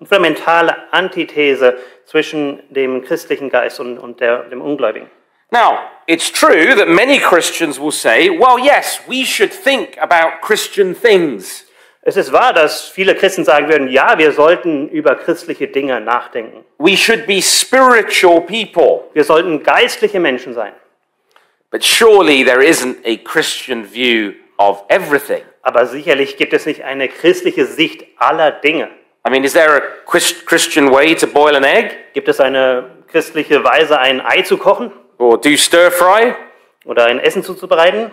[0.03, 5.09] fundamente, fundamentale Antithese zwischen dem christlichen Geist und, und der, dem Ungläubigen.
[5.51, 10.95] Now, it's true that many Christians will say, well, yes, we should think about Christian
[10.95, 11.65] things.
[12.01, 16.63] Es ist wahr, dass viele Christen sagen würden, ja, wir sollten über christliche Dinge nachdenken.
[16.77, 19.09] We should be spiritual people.
[19.13, 20.73] Wir sollten geistliche Menschen sein.
[21.71, 25.41] But surely there isn't a Christian view of everything.
[25.63, 28.89] Aber sicherlich gibt es nicht eine christliche Sicht aller Dinge.
[29.25, 32.85] I mean, is there a Chris- Christian way to boil an egg Gibt es eine
[33.07, 36.35] christliche Weise, ein Ei zu kochen or do stir fry?
[36.85, 38.11] oder ein Essen zuzubereiten?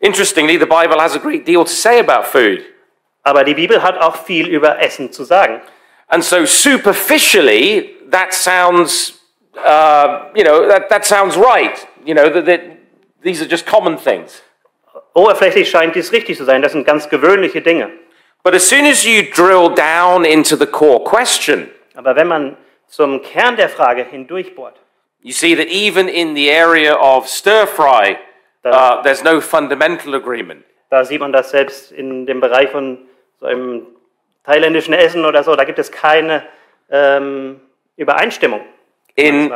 [0.00, 2.64] Interestingly, the Bible has a great deal to say about food.
[3.24, 5.60] Aber die Bibel hat auch viel über Essen zu sagen.
[6.06, 9.20] And so superficially, that sounds,
[9.56, 11.86] uh, you know, that, that sounds right.
[12.04, 12.60] You know, that, that
[13.22, 14.42] these are just common things.
[15.14, 16.62] Oberflächlich scheint dies richtig zu sein.
[16.62, 17.90] Das sind ganz gewöhnliche Dinge.
[18.48, 22.56] But as soon as you drill down into the core question, Aber wenn man
[22.86, 24.76] zum Kern der Frage hindurchbohrt,
[25.20, 28.16] you see that even in the area of stir fry,
[28.64, 30.64] uh, there's no fundamental agreement.
[30.88, 32.96] da sieht man das selbst in dem Bereich von
[33.38, 33.86] so einem
[34.44, 36.42] thailändischen Essen oder so, da gibt es keine
[36.90, 37.60] ähm,
[37.98, 38.62] Übereinstimmung.
[39.14, 39.52] In,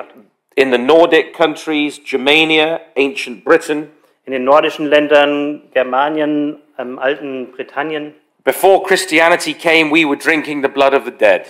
[0.55, 3.90] in the Nordic countries, Germania, ancient Britain,
[4.26, 10.68] In den nordischen Ländern, Germanien, im alten Britannien, before Christianity came, we were drinking the
[10.68, 11.46] blood of the dead.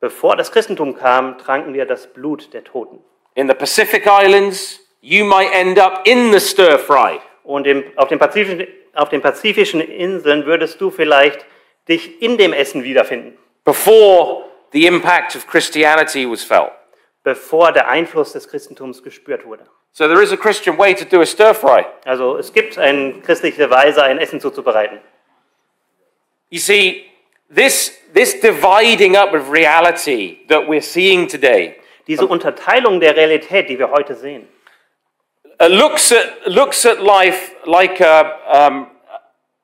[0.00, 2.98] bevor das Christentum kam, tranken wir das Blut der Toten.
[3.34, 7.20] In the Pacific Islands, you might end up in the stir fry.
[7.42, 11.44] Und im, auf, den Pazifischen, auf den pazifischen Inseln würdest du vielleicht
[11.88, 16.72] dich in dem Essen wiederfinden, before the impact of Christianity was felt.
[17.22, 19.64] bevor der Einfluss des Christentums gespürt wurde.
[19.92, 21.86] So there is a Christian way to do a stir fry.
[22.04, 24.98] Also es gibt eine christliche Weise, ein Essen zuzubereiten.
[26.50, 27.06] You see,
[27.50, 31.76] this, this dividing up of reality that we're seeing today
[32.06, 34.46] Diese Unterteilung der Realität, die wir heute sehen,
[35.58, 38.88] uh, looks, at, looks at life like a, um,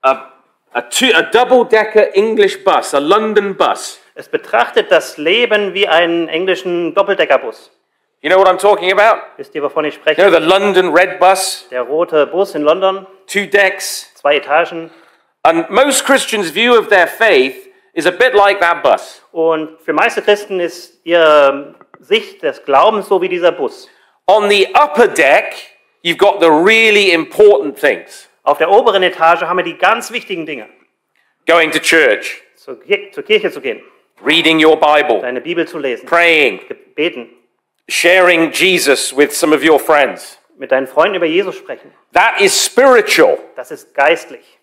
[0.03, 0.17] a,
[0.75, 4.01] a, two, a double decker English bus, a London bus.
[4.15, 7.71] es betrachtet das Leben wie einen englischen Doppeldeckerbus.
[8.23, 9.21] You know what I'm talking about?
[9.37, 10.17] Wisst ihr, wovon ich You spreche?
[10.23, 14.11] know, the London red bus, Der rote Bus in London, two decks.
[14.15, 14.91] zwei Etagen.
[15.43, 19.23] And most Christians' view of their faith is a bit like that bus.
[19.33, 23.89] Und für meiste Christen ist ihre Sicht des Glaubens so wie dieser Bus.
[24.27, 25.55] On the upper deck,
[26.05, 30.47] you've got the really important things Auf der oberen Etage haben wir die ganz wichtigen
[30.47, 30.69] Dinge.
[31.47, 32.79] going to church, Zur,
[33.13, 33.83] zur Kirche zu gehen,
[34.25, 36.61] reading your Bible, deine Bibel zu lesen, praying,
[36.95, 37.31] beten,
[37.89, 40.39] sharing Jesus with some of your friends.
[40.59, 41.91] mit deinen Freunden über Jesus sprechen.
[42.13, 43.39] That is spiritual.
[43.57, 44.60] Das ist geistlich.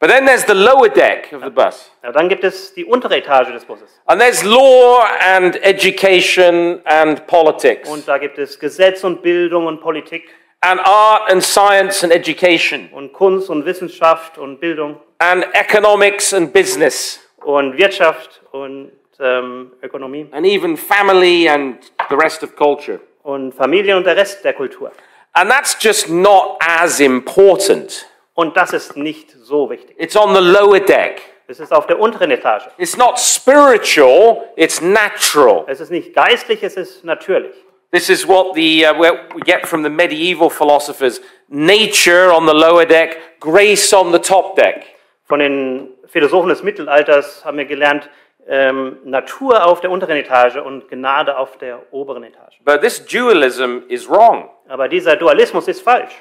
[0.00, 1.90] But then there's the lower deck of the bus.
[2.02, 3.88] Aber dann gibt es die untere Etage des Busses.
[4.06, 9.80] And there's law and education and politics, Und da gibt es Gesetz und Bildung und
[9.80, 10.28] Politik
[10.60, 16.52] and art and science and education, und Kunst und Wissenschaft und Bildung and economics and
[16.52, 21.78] business, und Wirtschaft und ähm, Ökonomie and even family and
[22.10, 22.98] the rest of culture.
[23.22, 24.90] und Familie und der Rest der Kultur.
[25.32, 28.06] And that's just not as important.
[28.34, 29.96] Und das ist nicht so wichtig.
[29.98, 31.22] It's on the lower deck.
[31.46, 32.64] Es ist auf der unteren Etage.
[32.78, 35.64] It's not spiritual, it's natural.
[35.66, 37.54] Es ist nicht geistlich, es ist natürlich.
[37.92, 42.84] This is what the, uh, we get from the medieval philosophers nature on the lower
[42.84, 44.84] deck, grace on the top deck.
[45.26, 48.10] Von den Philosophen des Mittelalters haben wir gelernt,
[48.48, 52.58] ähm, Natur auf der unteren Etage und Gnade auf der oberen Etage.
[52.64, 54.50] But this dualism is wrong.
[54.68, 56.12] Aber dieser Dualismus ist falsch.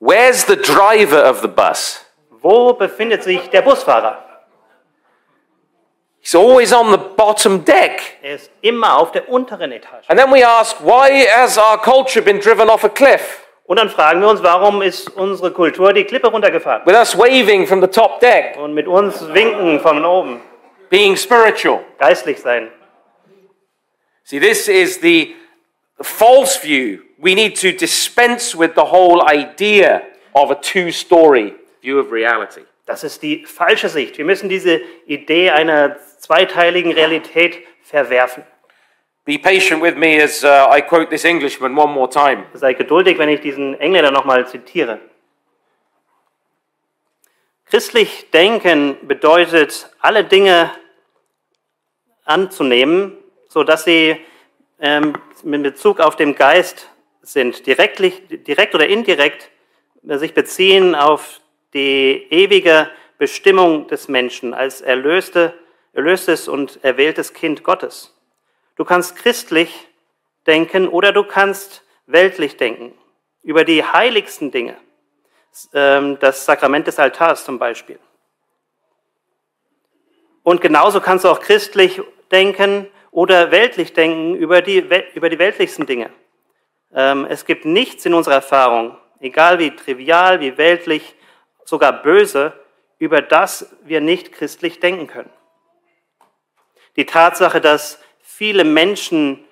[0.00, 2.04] Where's the driver of the bus?
[2.30, 4.24] Wo befindet sich der Busfahrer?
[6.20, 8.18] He's always on the bottom deck.
[8.22, 10.08] Er ist immer auf der unteren Etage.
[10.08, 13.88] And then we ask, why has our culture been driven off a cliff Und dann
[13.90, 16.86] fragen wir uns, warum ist unsere Kultur die Klippe runtergefahren?
[16.86, 18.56] with us waving from the top deck?
[18.56, 20.40] Und mit uns winken von oben.
[20.90, 21.80] being spiritual.
[21.98, 22.70] geistlich sein.
[24.24, 25.34] See, this is the
[26.00, 27.00] false view.
[27.20, 30.02] We need to dispense with the whole idea
[30.34, 32.62] of a two story view of reality.
[32.86, 34.18] Das ist die falsche Sicht.
[34.18, 38.44] Wir müssen diese Idee einer zweiteiligen Realität verwerfen.
[39.24, 42.46] Be patient with me as uh, I quote this Englishman one more time.
[42.54, 45.00] Sei geduldig, wenn ich diesen Engländer nochmal zitiere.
[47.66, 50.70] Christlich denken bedeutet, alle Dinge
[52.24, 54.16] anzunehmen, sodass sie
[54.80, 56.88] ähm, mit Bezug auf den Geist
[57.32, 58.00] sind, direkt,
[58.46, 59.50] direkt oder indirekt
[60.06, 61.40] äh, sich beziehen auf
[61.74, 65.54] die ewige Bestimmung des Menschen als erlöste,
[65.92, 68.14] erlöstes und erwähltes Kind Gottes.
[68.76, 69.88] Du kannst christlich
[70.46, 72.94] denken oder du kannst weltlich denken,
[73.42, 74.76] über die heiligsten Dinge,
[75.74, 77.98] ähm, das Sakrament des Altars zum Beispiel.
[80.42, 84.78] Und genauso kannst du auch christlich denken oder weltlich denken über die,
[85.14, 86.10] über die weltlichsten Dinge.
[86.94, 91.14] Ähm, es gibt nichts in unserer Erfahrung, egal wie trivial, wie weltlich,
[91.64, 92.52] sogar böse,
[92.98, 95.30] über das wir nicht christlich denken können.
[96.96, 99.44] Die Tatsache, dass viele Menschen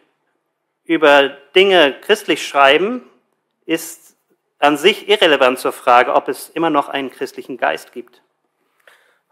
[0.85, 3.03] über Dinge christlich schreiben,
[3.66, 4.16] ist
[4.59, 8.22] an sich irrelevant zur Frage, ob es immer noch einen christlichen Geist gibt.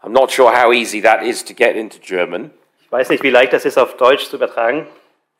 [0.01, 2.51] I'm not sure how easy that is to get into German.
[2.83, 4.87] Ich weiß nicht, wie leicht das ist, auf Deutsch zu übertragen.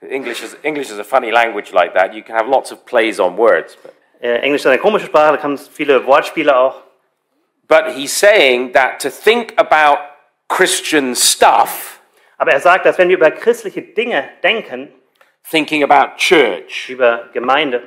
[0.01, 2.13] English is, English is a funny language like that.
[2.13, 3.75] You can have lots of plays on words.
[3.81, 6.81] But, Äh, Englisch ist eine komische Sprache, da kann viele Wortspiele auch.
[7.67, 9.97] but he's saying that to think about
[10.47, 11.99] Christian stuff,
[12.37, 14.93] Aber er sagt, dass wenn wir über christliche Dinge denken,
[15.49, 17.81] thinking about church, über Gemeinde,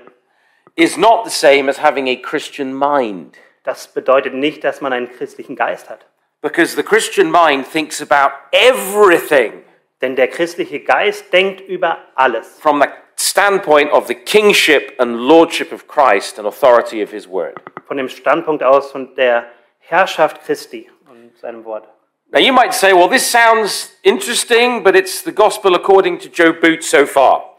[0.76, 3.36] is not the same as having a Christian mind.
[3.64, 6.06] das bedeutet nicht, dass man einen christlichen Geist hat.
[6.42, 9.62] Because the Christian mind thinks about everything
[10.00, 12.58] Denn der christliche Geist denkt über alles.
[12.60, 17.54] from the standpoint of the kingship and lordship of Christ and authority of his word.
[17.86, 19.46] Von dem Standpunkt aus von der
[19.80, 21.88] Herrschaft Christi und seinem Wort.
[22.30, 26.52] Now, you might say, well, this sounds interesting, but it's the gospel according to Joe
[26.52, 27.56] Boot so far.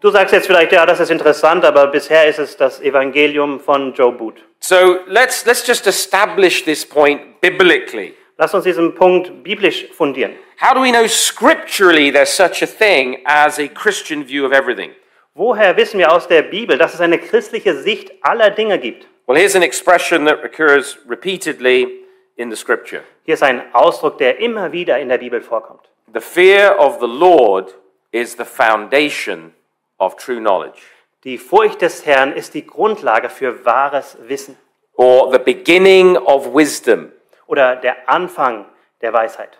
[0.00, 3.94] Du sagst jetzt vielleicht, ja, das ist interessant, aber bisher ist es das Evangelium von
[3.94, 4.44] Joe Boot.
[4.58, 8.14] So let's, let's just establish this point biblically.
[8.38, 10.34] Lass uns diesen Punkt biblisch fundieren.
[10.60, 14.92] How do we know scripturally there's such a thing as a Christian view of everything?
[15.34, 19.06] Woher wissen wir aus der Bibel, dass es eine christliche Sicht aller Dinge gibt?
[19.26, 22.04] Well, here's an expression that occurs repeatedly
[22.36, 25.88] in the scripture Hier ist ein Ausdruck, der immer wieder in der Bibel vorkommt.
[26.12, 27.74] The fear of the Lord
[28.10, 29.54] is the foundation
[29.98, 30.80] of true knowledge,
[31.24, 34.56] Die Furcht des Herrn ist die Grundlage für wahres Wissen
[34.94, 37.12] or the beginning of wisdom.
[37.52, 38.64] Oder der Anfang
[39.02, 39.58] der Weisheit.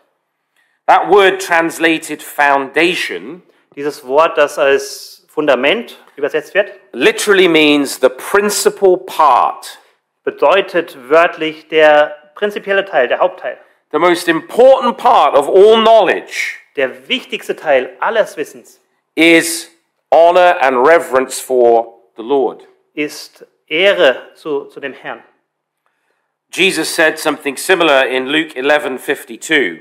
[0.86, 3.42] That word translated foundation
[3.74, 9.78] Dieses Wort, das als Fundament übersetzt wird, literally means the principal part,
[10.24, 13.58] bedeutet wörtlich der prinzipielle Teil, der Hauptteil,
[13.92, 18.80] the most important part of all knowledge der wichtigste Teil alles Wissens
[19.14, 19.70] is
[20.10, 22.66] honor and reverence for the Lord.
[22.94, 25.22] ist Ehre zu, zu dem Herrn.
[26.54, 29.80] Jesus said something similar in Luke 11:52.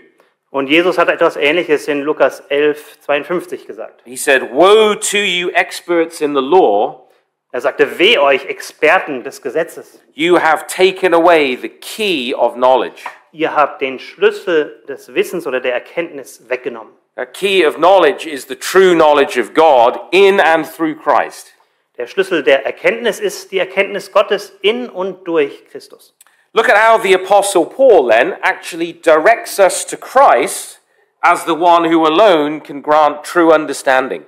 [0.52, 4.02] Und Jesus hat etwas Ähnliches in Lukas 11, 52 gesagt.
[4.06, 7.08] He said, "Woe to you experts in the law,
[7.54, 10.00] Er sagte, weh euch, Experten des Gesetzes.
[10.14, 13.04] you have taken away the key of knowledge."
[13.34, 16.94] Ihr habt den Schlüssel des Wissens oder der Erkenntnis weggenommen.
[17.18, 21.54] A key of knowledge is the true knowledge of God in and through Christ.
[21.98, 26.16] Der Schlüssel der Erkenntnis ist die Erkenntnis Gottes in und durch Christus.
[26.54, 30.80] Look at how the Apostle Paul then actually directs us to Christ
[31.24, 34.26] as the one who alone can grant true understanding.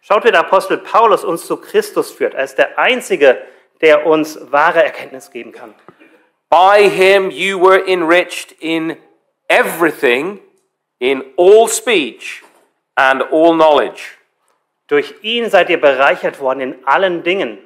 [0.00, 3.42] Schaut, wie der Apostel Paulus uns zu Christus führt, als der Einzige,
[3.80, 5.74] der uns wahre Erkenntnis geben kann.
[6.48, 8.96] By him you were enriched in
[9.48, 10.38] everything,
[11.00, 12.44] in all speech
[12.94, 14.16] and all knowledge.
[14.86, 17.58] Durch ihn seid ihr bereichert worden in allen Dingen,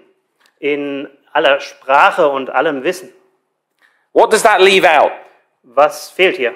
[0.59, 3.13] in aller Sprache und allem Wissen.
[4.13, 5.13] What does that leave out?
[5.63, 6.55] Was fehlt hier?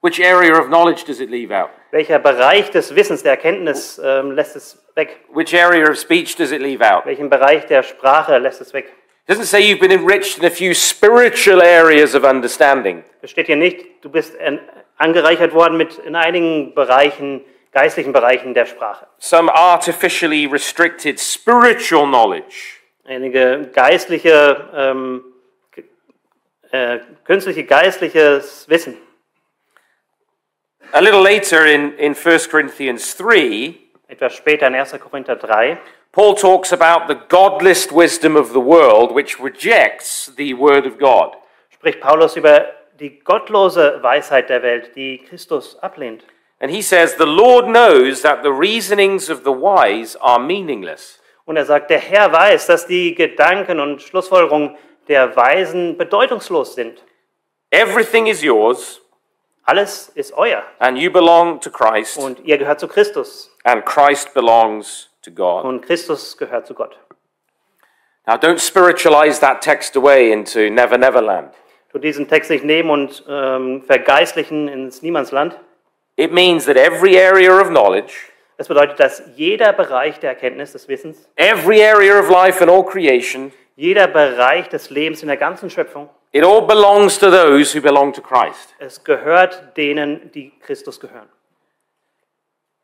[0.00, 1.70] Which area of knowledge does it leave out?
[1.90, 5.20] Welcher Bereich des Wissens, der Erkenntnis ähm, lässt es weg?
[5.32, 7.06] Which area of speech does it leave out?
[7.06, 8.92] Welchen Bereich der Sprache lässt es weg?
[9.28, 13.02] doesn't say you've been enriched in a few spiritual areas of understanding.
[13.22, 14.60] Es steht hier nicht, du bist an-
[14.98, 19.06] angereichert worden mit in einigen Bereichen, geistlichen Bereichen der Sprache.
[19.18, 22.78] some artificially restricted spiritual knowledge.
[23.04, 25.24] Einige geistliche, ähm,
[26.72, 28.96] äh, künstliche geistliches Wissen.
[30.92, 33.74] A little later in, in 1 Corinthians 3,
[34.08, 34.98] Etwas später in 1.
[35.00, 35.78] Korinther 3
[36.16, 41.36] Paul talks about the godless wisdom of the world, which rejects the word of God.
[41.68, 42.64] spricht Paulus über
[42.98, 46.24] die gottlose Weisheit der Welt, die Christus ablehnt.
[46.58, 51.20] And he says, The Lord knows that the reasonings of the wise are meaningless.
[51.44, 54.74] Und er sagt, der Herr weiß, dass die Gedanken und Schlussfolgerungen
[55.08, 57.02] der Weisen bedeutungslos sind.
[57.70, 59.00] Everything is yours,
[59.64, 64.32] Alles ist euer and you belong to Christ, und ihr gehört zu Christus and Christ
[64.34, 65.64] belongs to God.
[65.64, 66.96] und Christus gehört zu Gott.
[68.28, 71.52] Now, don't spiritualize that text away into Never Never Land.
[71.92, 75.56] Du diesen Text nicht nehmen und ähm, vergeistlichen ins Niemandsland.
[76.16, 78.12] It means that every area of knowledge,
[78.56, 82.82] Das bedeutet, dass jeder Bereich der Erkenntnis, des Wissens, every area of life and all
[82.84, 87.80] creation, jeder Bereich des Lebens in der ganzen Schöpfung, it all belongs to those who
[87.82, 88.74] belong to Christ.
[88.78, 91.28] es gehört denen, die Christus gehören.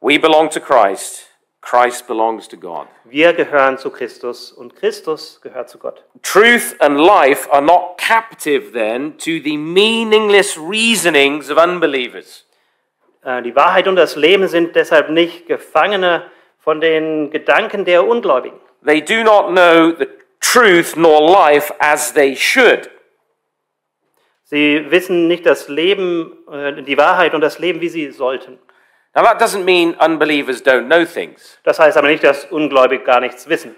[0.01, 1.28] We belong to Christ,
[1.61, 2.86] Christ belongs to God.
[3.05, 6.05] Wir gehören zu Christus und Christus gehört zu Gott.
[6.22, 12.47] Truth and life are not captive then to the meaningless reasonings of unbelievers.
[13.24, 16.24] Äh, Die Wahrheit und das Leben sind deshalb nicht Gefangene
[16.59, 18.59] von den Gedanken der Ungläubigen.
[18.84, 20.09] They do not know the
[20.43, 22.90] truth nor life as they should.
[24.45, 28.59] Sie wissen nicht das Leben, äh, die Wahrheit und das Leben, wie sie sollten.
[29.14, 31.59] Now, that doesn't mean unbelievers don't know things.
[31.64, 33.74] Das heißt aber nicht, dass Ungläubige gar nichts wissen.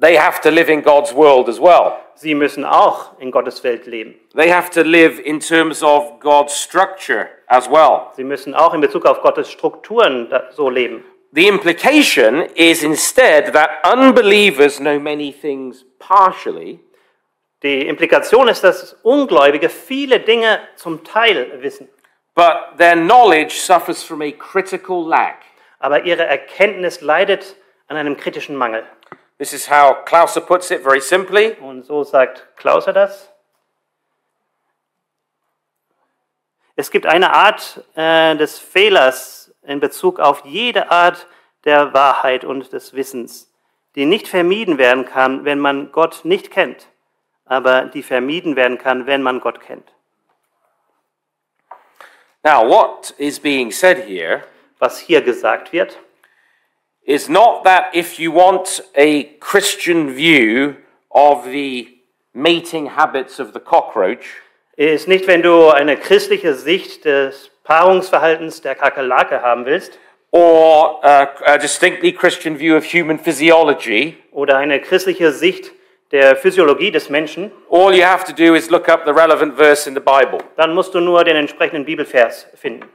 [0.00, 1.98] They have to live in God's world as well.
[2.14, 4.14] Sie müssen auch in Gottes Welt leben.
[4.34, 8.10] They have to live in terms of God's structure as well.
[8.16, 11.04] Sie müssen auch in Bezug auf Gottes Strukturen so leben.
[11.32, 16.80] The implication is instead that unbelievers know many things partially,
[17.62, 21.88] Die Implikation ist, dass Ungläubige viele Dinge zum Teil wissen,
[22.34, 25.44] but their knowledge suffers from a critical lack.
[25.78, 27.56] aber ihre Erkenntnis leidet
[27.88, 28.84] an einem kritischen Mangel.
[29.38, 31.56] This is how Klauser puts it very simply.
[31.60, 33.30] Und so sagt Klauser das.
[36.76, 41.26] Es gibt eine Art äh, des Fehlers in Bezug auf jede Art
[41.64, 43.52] der Wahrheit und des Wissens,
[43.94, 46.88] die nicht vermieden werden kann, wenn man Gott nicht kennt,
[47.44, 49.92] aber die vermieden werden kann, wenn man Gott kennt.
[52.42, 54.44] Now, what is being said here
[54.80, 55.98] Was hier gesagt wird,
[57.02, 60.76] is not that if you want a Christian view
[61.10, 62.00] of the
[62.32, 64.40] mating habits of the cockroach,
[64.76, 69.96] ist nicht, wenn du eine christliche Sicht des Paarungsverhaltens der Kakerlake haben willst
[70.32, 75.70] or uh, a distinctly Christian view of human physiology, oder eine christliche Sicht
[76.10, 79.88] der Physiologie des Menschen, all you have to do is look up the relevant verse
[79.88, 80.38] in the Bible.
[80.56, 82.88] dann musst du nur den entsprechenden Bibelvers finden.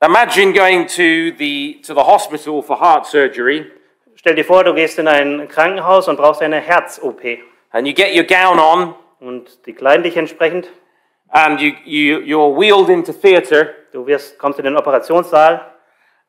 [0.00, 3.72] Imagine going to the, to the hospital for heart surgery
[4.14, 7.24] Stell dir vor, du gehst in ein Krankenhaus und brauchst eine Herz-OP
[7.72, 10.68] and you get your gown on und die kleiden dich entsprechend.
[11.32, 15.60] And you, you, you're wheeled into theatre Du wirst, kommst in den Operationssaal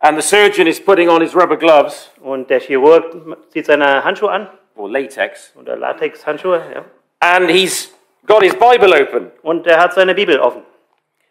[0.01, 3.03] and the surgeon is putting on his rubber gloves und der Chirurg
[3.49, 6.85] zieht seine Handschuhe an or latex oder Latex-Handschuhe ja.
[7.21, 7.91] and he's
[8.25, 10.63] got his Bible open und er hat seine Bibel offen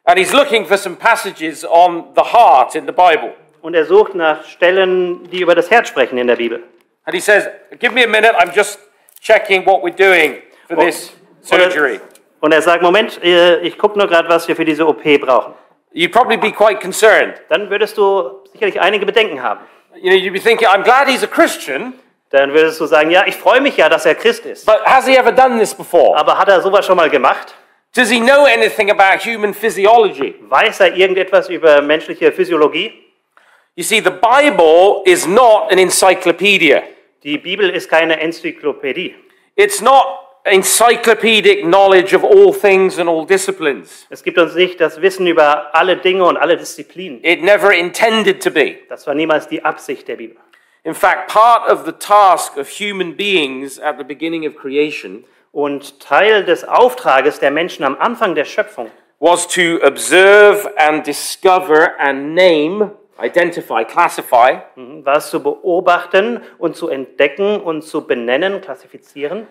[0.06, 3.34] and he's looking for some passages on the heart in the Bible.
[3.64, 6.62] und er sucht nach Stellen, die über das Herz sprechen in der Bibel.
[7.06, 7.48] And he says,
[7.78, 8.78] Give me a minute, I'm just
[9.20, 11.98] checking what we're doing for this surgery.
[12.40, 15.54] Und er sagt, Moment, äh, ich gucke nur gerade, was wir für diese OP brauchen.
[15.92, 17.34] You'd probably be quite concerned.
[17.48, 19.60] Dann würdest du sicherlich einige Bedenken haben.
[19.96, 21.94] You know, you'd be thinking, I'm glad he's a Christian,
[22.30, 24.66] Dann würdest du sagen, ja, ich freue mich ja, dass er Christ ist.
[24.66, 26.18] but has he ever done this before?
[26.18, 27.54] Aber hat er sowas schon mal gemacht?
[27.94, 30.34] Does he know anything about human physiology?
[30.48, 32.92] Weiß er irgendetwas über menschliche Physiologie?
[33.76, 36.82] You see, the Bible is not an encyclopedia.
[37.22, 39.14] Die Bibel ist keine Enzyklopädie.
[39.54, 40.04] It's not
[40.44, 44.06] encyclopedic knowledge of all things and all disciplines.
[44.10, 47.22] Es gibt uns nicht das Wissen über alle Dinge und alle Disziplinen.
[47.24, 48.76] It never intended to be.
[48.88, 50.36] Das war niemals die Absicht der Bibel.
[50.84, 56.00] In fact, part of the task of human beings at the beginning of creation Und
[56.00, 58.90] Teil des Auftrages der Menschen am Anfang der Schöpfung
[59.24, 66.88] was to observe and discover and name, identify, classify war es zu beobachten und zu
[66.88, 69.46] entdecken und zu benennen, klassifizieren,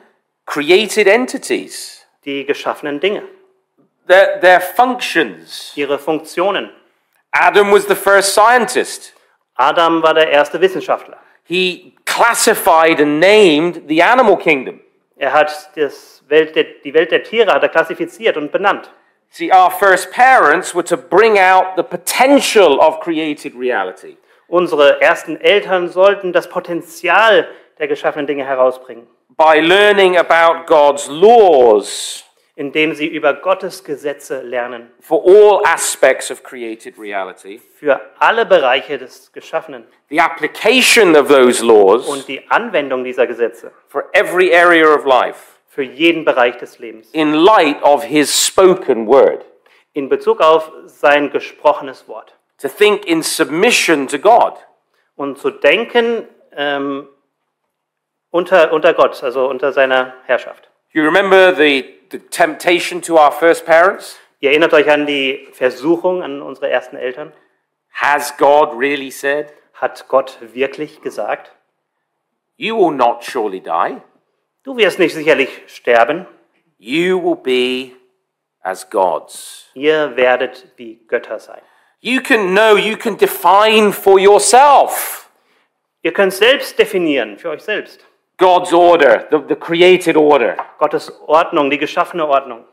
[0.45, 3.23] created entities, die geschaffenen Dinge,
[4.07, 5.73] their, their functions.
[5.75, 6.69] ihre Funktionen.
[7.31, 9.13] Adam was the first scientist.
[9.55, 11.17] Adam war der erste Wissenschaftler.
[11.43, 14.79] He classified and named the animal kingdom.
[15.17, 18.89] Er hat das Welt der, die Welt der Tiere hat er klassifiziert und benannt.
[19.29, 24.17] See, our first parents were to bring out the potential of created reality.
[24.47, 27.47] Unsere ersten Eltern sollten das Potenzial
[27.79, 32.23] der geschaffenen Dinge herausbringen, by learning about God's laws
[32.55, 38.99] indem sie über Gottes Gesetze lernen, for all aspects of created reality, für alle Bereiche
[38.99, 39.85] des Geschaffenen.
[40.09, 43.71] The application of those laws und die Anwendung dieser Gesetze.
[43.87, 47.09] for every area of life für jeden Bereich des Lebens.
[47.13, 49.43] in light of His spoken word.
[49.93, 52.35] in Bezug auf sein gesprochenes Wort.
[52.61, 54.53] To think in submission to God,
[55.15, 57.07] Und zu denken ähm,
[58.33, 60.69] unter, unter Gott, also unter seiner Herrschaft.
[60.91, 64.17] you remember the, the temptation to our first parents?
[64.39, 67.31] Ihr erinnert euch an die Versuchung an unsere ersten Eltern.
[68.01, 71.51] Has God really said, Hat Gott wirklich gesagt,
[72.57, 74.01] You will not surely die?
[74.63, 76.25] du wirst nicht sicherlich sterben,
[76.77, 77.95] You will be
[78.61, 79.69] as gods.
[79.75, 81.61] ihr werdet wie Götter sein.
[81.99, 85.29] You can know, you can define for yourself
[86.01, 88.05] Ihr könnt selbst definieren, für euch selbst,
[88.43, 90.57] God's order, the, the created order.
[90.77, 92.65] Gottes Ordnung, die geschaffene Ordnung.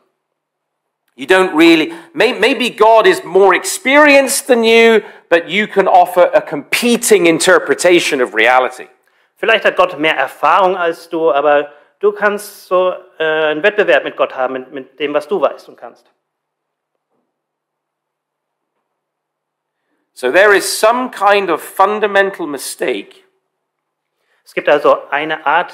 [1.15, 6.29] You don't really, may, maybe God is more experienced than you, but you can offer
[6.35, 8.89] a competing interpretation of reality.
[9.37, 14.17] Vielleicht hat Gott mehr Erfahrung als du, aber du kannst so äh, einen Wettbewerb mit
[14.17, 16.11] Gott haben, mit, mit dem, was du weißt und kannst.
[20.15, 23.23] So there is some kind of fundamental mistake
[24.51, 25.73] Es gibt also eine Art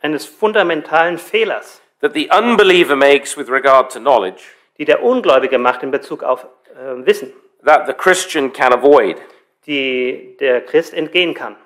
[0.00, 4.44] eines fundamentalen Fehlers, that the unbeliever makes with regard to knowledge
[4.78, 7.34] die der Ungläubige macht in Bezug auf äh, Wissen,
[7.66, 9.20] that the Christian can avoid.
[9.66, 11.56] die der Christ entgehen kann.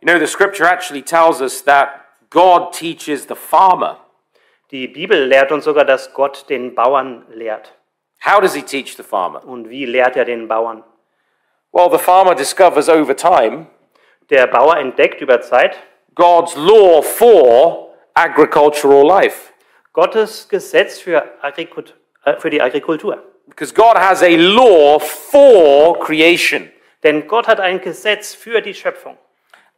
[0.00, 3.98] You know, the scripture actually tells us that God teaches the farmer.
[4.70, 7.74] Die Bibel lehrt uns sogar, dass Gott den Bauern lehrt.
[8.24, 9.44] How does he teach the farmer?
[9.44, 10.84] Und wie lehrt er den Bauern?
[11.72, 13.66] Well, the farmer discovers over time
[14.30, 15.76] Der Bauer entdeckt über Zeit
[16.14, 19.52] God's law for agricultural life.
[19.92, 23.22] Gottes Gesetz für, Agrikut äh, für die Agrikultur.
[23.46, 26.70] Because God has a law for creation.
[27.02, 29.18] Denn Gott hat ein Gesetz für die Schöpfung.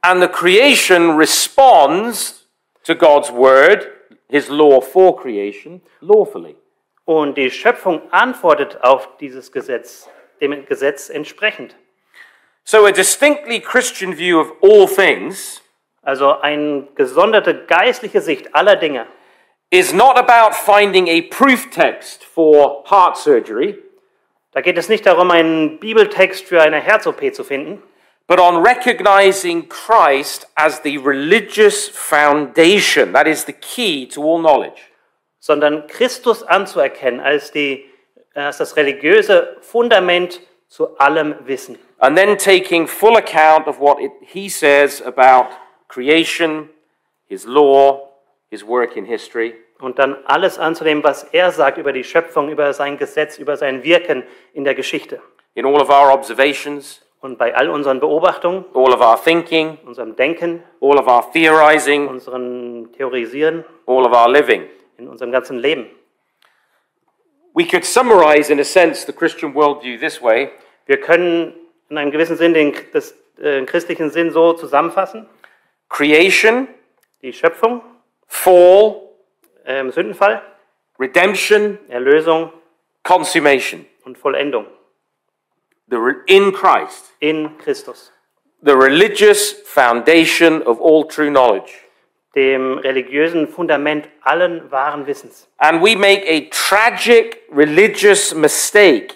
[0.03, 2.49] And the creation responds
[2.85, 3.89] to God's word,
[4.29, 6.57] his law for creation, lawfully.
[7.05, 11.77] Und die Schöpfung antwortet auf dieses Gesetz, dem Gesetz entsprechend.
[12.65, 15.61] So, a distinctly Christian view of all things
[16.03, 19.07] Also eine gesonderte geistliche Sicht aller Dinge
[19.71, 23.79] is not about finding a proof text for heart surgery,
[24.53, 27.83] Da geht es nicht darum, einen Bibeltext für eine Herz-OP zu finden,
[28.27, 33.13] but on recognizing Christ as the religious foundation.
[33.15, 34.93] That is the key to all knowledge.
[35.39, 37.85] sondern Christus anzuerkennen als, die,
[38.35, 40.41] als das religiöse Fundament
[40.73, 41.79] zu allem Wissen.
[41.99, 45.49] And then taking full account of what it, he says about
[45.89, 46.71] creation,
[47.29, 48.09] his law,
[48.51, 49.55] his work in history.
[49.81, 53.85] Und dann alles anzunehmen, was er sagt über die Schöpfung, über sein Gesetz, über sein
[53.85, 54.23] Wirken
[54.55, 55.21] in der Geschichte.
[55.55, 60.17] in all of our observations, Und bei all unseren Beobachtungen, all of our thinking, unserem
[60.17, 64.65] Denken, all of our theorizing, unserem Theorisieren, all of our living.
[64.97, 65.87] in unserem ganzen Leben.
[67.55, 70.51] We could summarize, in a sense, the Christian worldview this way
[70.87, 71.55] Wir können
[71.91, 75.27] in einem gewissen Sinn den das, äh, christlichen Sinn so zusammenfassen.
[75.89, 76.69] creation,
[77.23, 77.83] Die Schöpfung,
[78.27, 79.01] fall,
[79.65, 80.43] ähm, Sündenfall,
[80.99, 82.53] redemption, Erlösung
[83.05, 83.87] consummation.
[84.05, 84.67] und Vollendung
[85.89, 88.11] The in Christ, in Christus,
[88.63, 91.82] the religious foundation of all true knowledge.
[92.35, 95.49] Dem religiösen Fundament allen wahren Wissens.
[95.59, 99.15] And we make a tragic religious mistake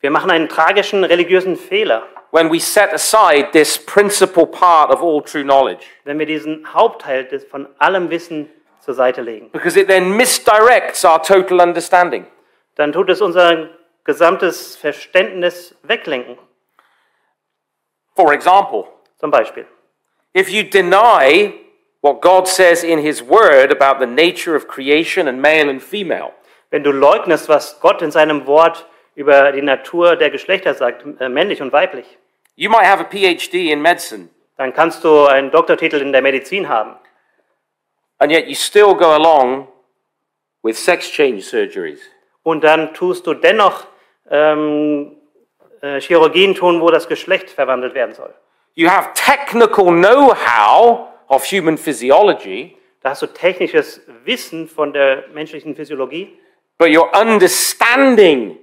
[0.00, 5.22] Wir machen einen tragischen religiösen Fehler, when we set aside this principal part of all
[5.22, 8.50] true knowledge, wenn wir diesen Hauptteil des, von allem Wissen
[8.80, 9.50] zur Seite legen.
[9.52, 12.26] because it then misdirects our total understanding.
[12.74, 13.70] Dann tut es unser
[14.04, 16.36] gesamtes Verständnis weglenken.
[18.14, 18.84] For example,
[19.18, 19.66] Zum Beispiel,
[20.36, 21.54] If you deny
[22.06, 26.32] what God says in His Word about the nature of creation and male and female,
[26.70, 28.86] wenn du leugnest, was Gott in seinem Wort
[29.16, 32.06] über die Natur der Geschlechter sagt, äh, männlich und weiblich,
[32.54, 36.68] you might have a PhD in medicine, dann kannst du einen Doktortitel in der Medizin
[36.68, 36.94] haben.
[38.18, 39.68] and yet you still go along
[40.62, 42.00] with sex change surgeries.
[42.42, 43.86] Und dann tust du dennoch
[44.30, 45.16] ähm,
[45.82, 48.32] äh, Chirurgien tun, wo das Geschlecht verwandelt werden soll.
[48.74, 55.28] You have technical know how of human physiology, Da hast du technisches Wissen von der
[55.32, 56.38] menschlichen Physiologie,
[56.78, 58.58] but your understanding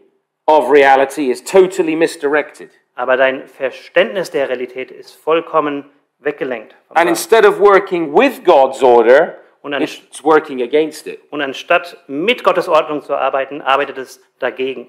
[0.47, 2.70] of reality is totally misdirected.
[2.95, 5.86] Aber dein Verständnis der Realität ist vollkommen
[6.20, 6.76] weggelenkt.
[6.89, 11.22] And instead of working with God's order, Und, an, it's working against it.
[11.32, 14.88] und anstatt mit Gottes Ordnung zu arbeiten, arbeitet es dagegen.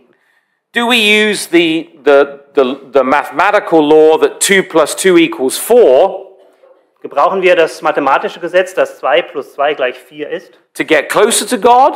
[0.72, 6.33] Do we use the, the, the, the mathematical law that 2 plus 2 equals 4
[7.04, 11.46] Gebrauchen wir das mathematische Gesetz, dass 2 plus 2 gleich 4 ist, to get closer
[11.46, 11.92] to God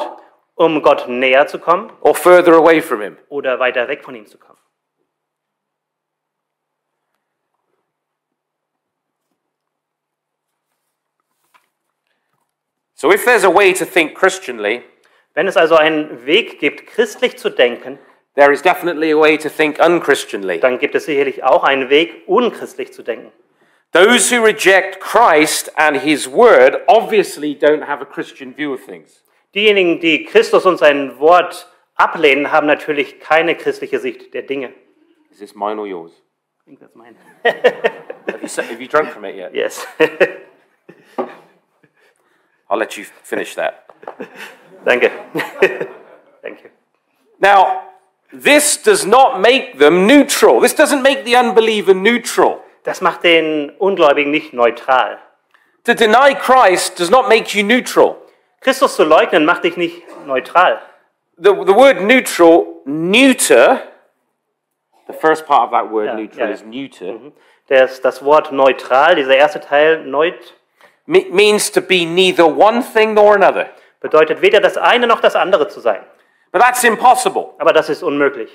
[0.54, 3.16] um Gott näher zu kommen or further away from Him?
[3.30, 4.58] oder weiter weg von ihm zu kommen?
[12.92, 14.82] So, if there's a way to think Christianly,
[15.32, 17.98] Wenn es also einen Weg gibt, christlich zu denken,
[18.34, 20.60] there is definitely a way to think unchristianly.
[20.60, 23.32] dann gibt es sicherlich auch einen Weg, unchristlich zu denken.
[23.92, 29.22] Those who reject Christ and His Word obviously don't have a Christian view of things.
[29.54, 31.66] Diejenigen, die Christus und sein Wort
[31.96, 34.74] ablehnen, haben natürlich keine christliche Sicht der Dinge.
[35.30, 36.12] Is this mine or yours?
[36.60, 37.16] I think that's mine.
[37.44, 39.54] Have you, have you drunk from it yet?
[39.54, 39.86] Yes.
[42.68, 43.86] I'll let you finish that.
[44.84, 45.10] Danke.
[46.42, 46.70] Thank you.
[47.40, 47.84] Now,
[48.30, 50.60] this does not make them neutral.
[50.60, 52.62] This doesn't make the unbeliever neutral.
[52.88, 55.18] Das macht den Ungläubigen nicht neutral.
[55.84, 58.16] To deny Christ does not make you neutral.
[58.62, 60.80] Christus zu leugnen macht dich nicht neutral.
[61.36, 63.82] The, the word neutral, neuter,
[65.06, 66.54] the first part of that word Yeah, neutral yeah.
[66.54, 67.32] is neuter,
[67.68, 70.54] Das, das Wort neutral, dieser erste Teil, neut,
[71.04, 73.68] me- means to be neither one thing nor another.
[74.00, 76.00] bedeutet weder das eine noch das andere zu sein.
[76.52, 77.50] But that's impossible.
[77.58, 78.50] Aber das ist unmöglich.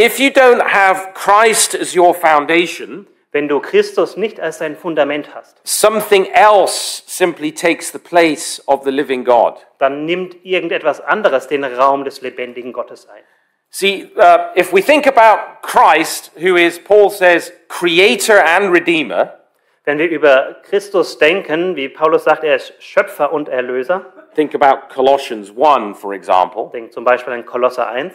[0.00, 5.34] If you don't have Christ as your foundation, Wenn du Christus nicht als dein Fundament
[5.34, 9.66] hast, something else simply takes the place of the living God.
[9.78, 13.22] dann nimmt irgendetwas anderes den Raum des lebendigen Gottes ein.
[13.70, 19.38] See, uh, if we think about Christ, who is, Paul says, creator and redeemer,
[19.84, 24.94] Wenn wir über Christus denken, wie Paulus sagt, er ist Schöpfer und Erlöser, think about
[24.94, 28.14] Colossians 1, for example, denkt zum Beispiel an Kolosser 1,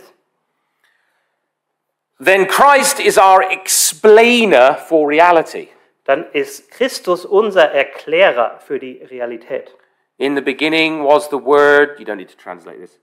[2.20, 5.70] then Christ is our explainer for reality.
[6.08, 9.76] dann ist Christus unser Erklärer für die Realität.
[10.18, 12.98] In the beginning was the Word, you don't need to translate this.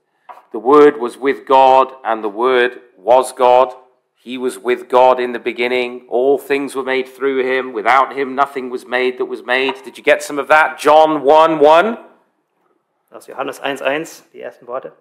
[0.51, 3.75] The Word was with God, and the Word was God.
[4.15, 6.07] He was with God in the beginning.
[6.09, 7.73] All things were made through him.
[7.73, 9.75] Without him, nothing was made that was made.
[9.83, 10.79] Did you get some of that?
[10.79, 11.97] John 1 1?
[13.13, 14.93] Aus Johannes 1,1, die ersten Worte.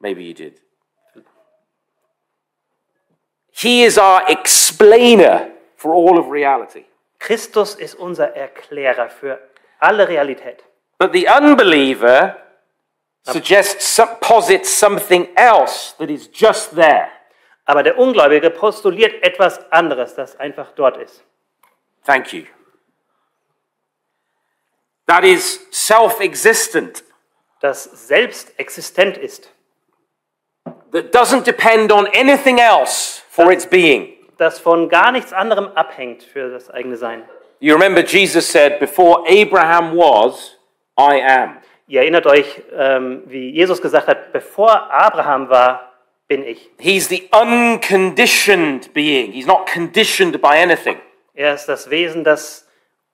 [0.00, 0.60] Maybe you did.
[3.52, 6.84] He is our explainer for all of reality.
[7.18, 9.38] Christus ist unser Erklärer für
[9.78, 10.64] alle Realität.
[10.98, 12.36] But the unbeliever
[13.24, 17.08] suggests, some- posits something else that is just there.
[17.64, 21.22] Aber der Ungläubige postuliert etwas anderes, das einfach dort ist.
[22.04, 22.44] Thank you.
[25.06, 27.04] That is self existent,
[27.60, 29.48] Das selbst existent ist.
[30.92, 34.14] That doesn't depend on anything else for its being.
[34.38, 37.22] Das von gar nichts anderem abhängt für das eigene Sein.
[37.60, 40.56] You remember Jesus said, Before Abraham was,
[40.98, 41.58] I am.
[41.86, 45.92] Ihr erinnert euch, ähm, wie Jesus gesagt hat, bevor Abraham war,
[46.26, 46.70] bin ich.
[46.78, 49.32] He's the unconditioned being.
[49.32, 50.96] He's not conditioned by anything.
[51.34, 52.66] Er ist das Wesen, das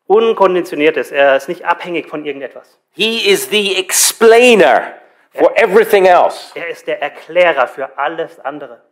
[0.07, 1.12] unkonditioniert ist.
[1.12, 2.79] Er ist nicht abhängig von irgendetwas.
[2.93, 4.95] He is the explainer
[5.33, 6.53] for everything else.
[6.55, 8.83] Er ist der Erklärer für alles andere.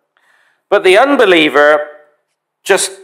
[0.68, 1.80] But the unbeliever
[2.64, 3.01] just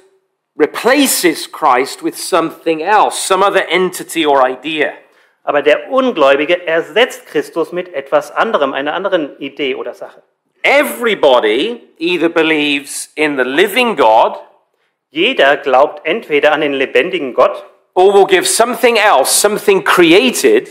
[0.56, 4.92] replaces Christ with something else, some other entity or idea.
[5.44, 10.22] Aber der Ungläubige ersetzt Christus mit etwas anderem, einer anderen Idee oder Sache.
[10.62, 14.40] Everybody either believes in the living God
[15.14, 20.70] Jeder glaubt entweder an den lebendigen Gott or will give something else, something created,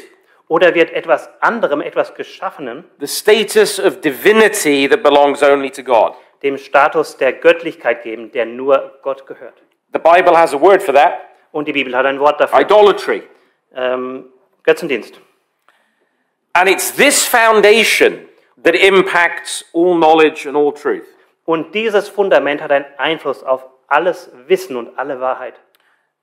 [0.52, 6.14] oder wird etwas anderem, etwas Geschaffenem, the status of divinity that belongs only to God.
[6.44, 9.64] dem Status der Göttlichkeit geben, der nur Gott gehört.
[9.94, 11.14] The Bible has a word for that
[11.54, 12.60] Und die Bibel hat ein Wort dafür.
[12.60, 13.24] idolatry.
[13.74, 14.26] Ähm,
[14.64, 15.22] Götzendienst.
[16.52, 18.28] And it's this foundation
[18.62, 21.06] that impacts all knowledge and all truth.
[21.46, 25.54] Und dieses Fundament hat einen Einfluss auf alles Wissen und alle Wahrheit.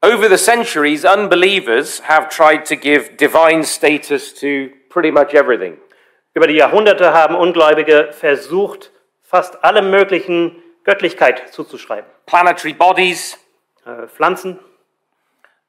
[0.00, 5.78] Over the centuries, unbelievers have tried to give divine status to pretty much everything.
[6.34, 8.92] Über die Jahrhunderte haben Ungläubige versucht,
[9.22, 12.08] fast allem möglichen Göttlichkeit zuzuschreiben.
[12.26, 13.36] Planetary bodies,
[13.84, 14.58] Äh, Pflanzen,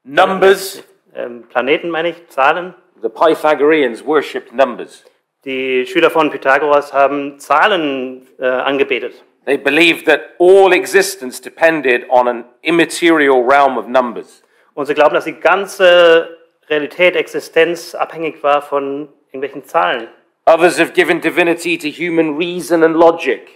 [0.03, 0.84] numbers.
[1.15, 2.75] ähm, Planeten meine ich, Zahlen.
[3.01, 5.05] The Pythagoreans worshipped numbers.
[5.45, 9.23] Die Schüler von Pythagoras haben Zahlen äh, angebetet.
[9.50, 14.43] They believed that all existence depended on an immaterial realm of numbers.
[14.76, 16.38] Und sie glauben, dass die ganze
[16.70, 20.08] Realität, Existenz abhängig war von irgendwelchen Zahlen.
[20.45, 23.50] Others have given divinity to human reason and logic.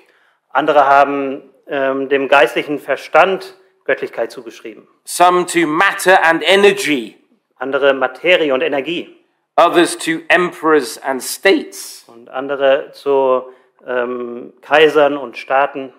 [0.49, 3.53] Andere haben ähm, dem geistlichen Verstand
[3.85, 4.87] Göttlichkeit zugeschrieben.
[5.03, 7.17] Some to matter and energy.
[7.57, 9.15] Andere Materie und Energie.
[9.57, 12.03] Others to emperors and states.
[12.07, 13.43] Und andere zu
[13.87, 15.93] ähm, Kaisern und Staaten.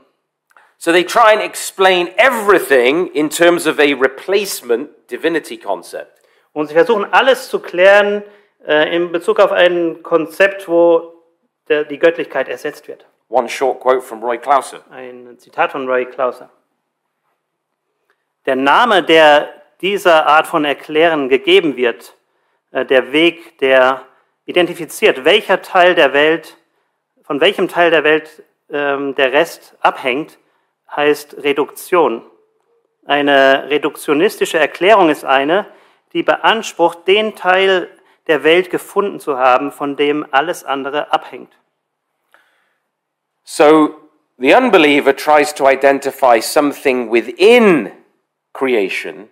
[0.78, 6.20] So they try and explain everything in terms of a replacement divinity concept.
[6.52, 8.22] Und sie versuchen alles zu klären
[8.66, 11.14] äh, in Bezug auf ein Konzept, wo
[11.68, 13.06] der, die Göttlichkeit ersetzt wird.
[13.28, 14.80] One short quote from Roy Clauser.
[14.90, 16.50] Ein Zitat von Roy Clauser.
[18.46, 19.48] Der Name, der
[19.80, 22.14] dieser Art von Erklären gegeben wird,
[22.72, 24.02] äh, der Weg, der
[24.44, 26.56] identifiziert, welcher Teil der Welt,
[27.24, 30.38] von welchem Teil der Welt ähm, der Rest abhängt,
[30.94, 32.22] heißt Reduktion.
[33.06, 35.66] Eine reduktionistische Erklärung ist eine,
[36.12, 37.90] die beansprucht, den Teil
[38.26, 41.52] der Welt gefunden zu haben, von dem alles andere abhängt.
[43.42, 43.94] So
[44.38, 47.90] the unbeliever tries to identify something within
[48.52, 49.28] creation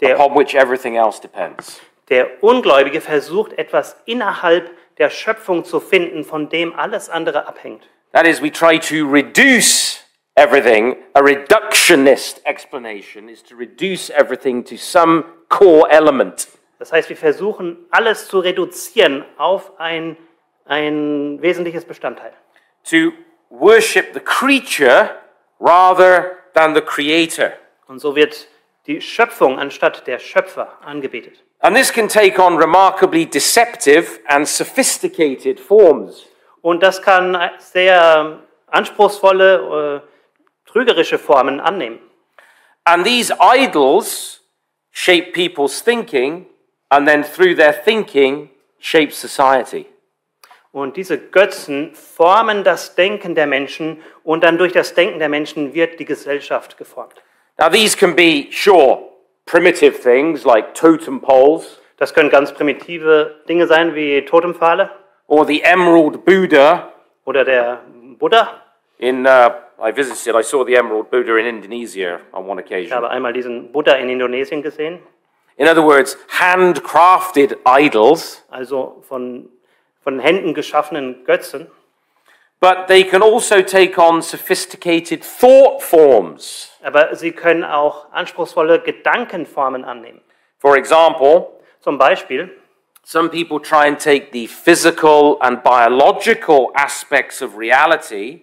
[0.00, 1.80] Der, upon which everything else depends.
[2.08, 7.88] der Ungläubige versucht etwas innerhalb der Schöpfung zu finden, von dem alles andere abhängt.
[8.12, 10.04] That is, we try to reduce
[10.36, 10.96] everything.
[11.14, 16.48] A reductionist explanation is to reduce everything to some core element.
[16.78, 20.16] Das heißt, wir versuchen alles zu reduzieren auf ein,
[20.64, 22.32] ein wesentliches Bestandteil.
[22.90, 23.12] To
[23.50, 25.10] worship the creature
[25.60, 27.52] rather than the creator.
[27.86, 28.48] Und so wird
[28.86, 31.42] die Schöpfung anstatt der Schöpfer angebetet.
[31.60, 36.26] And this can take on remarkably deceptive and sophisticated forms.
[36.60, 41.98] Und das kann sehr anspruchsvolle, äh, trügerische Formen annehmen.
[42.84, 44.42] And these idols
[44.90, 46.46] shape people's thinking,
[46.90, 49.86] and then through their thinking, shape society.
[50.70, 55.72] Und diese Götzen formen das Denken der Menschen und dann durch das Denken der Menschen
[55.72, 57.23] wird die Gesellschaft geformt.
[57.58, 58.98] Now, these can be, sure,
[59.46, 64.90] primitive things like totem poles, Das können ganz primitive Dinge sein wie Totempfahle
[65.28, 66.92] or the emerald Buddha.
[67.24, 67.80] oder der
[68.18, 68.60] Buddha.
[68.98, 69.50] In, uh,
[69.80, 72.92] I visited, I saw the emerald Buddha in Indonesia on one Ich occasion.
[72.96, 74.98] habe einmal diesen Buddha in Indonesien gesehen,
[75.56, 79.48] In other words, handcrafted idols, also von,
[80.02, 81.70] von Händen geschaffenen Götzen.
[82.64, 86.70] But they can also take on sophisticated thought forms.
[86.82, 90.22] Aber sie können auch anspruchsvolle Gedankenformen annehmen.
[90.58, 91.50] For example,
[91.84, 92.48] Zum Beispiel,
[93.02, 98.40] some people try and take the physical and biological aspects of reality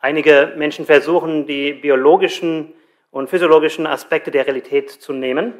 [0.00, 2.74] einige Menschen versuchen, die biologischen
[3.10, 5.54] und physiologischen Aspekte der Realität zu nehmen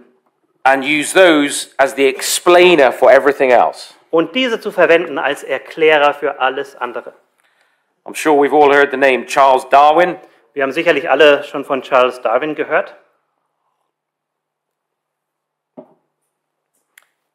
[0.65, 3.95] and use those as the explainer for everything else.
[4.11, 7.15] und diese zu verwenden als Erklärer für alles andere.
[8.07, 10.17] I'm sure we've all heard the name Charles Darwin.
[10.55, 12.95] Wir haben sicherlich alle schon von Charles Darwin gehört.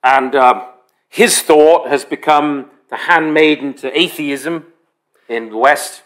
[0.01, 0.61] And uh,
[1.09, 4.65] his thought has become the handmaiden to atheism
[5.27, 6.03] in the West.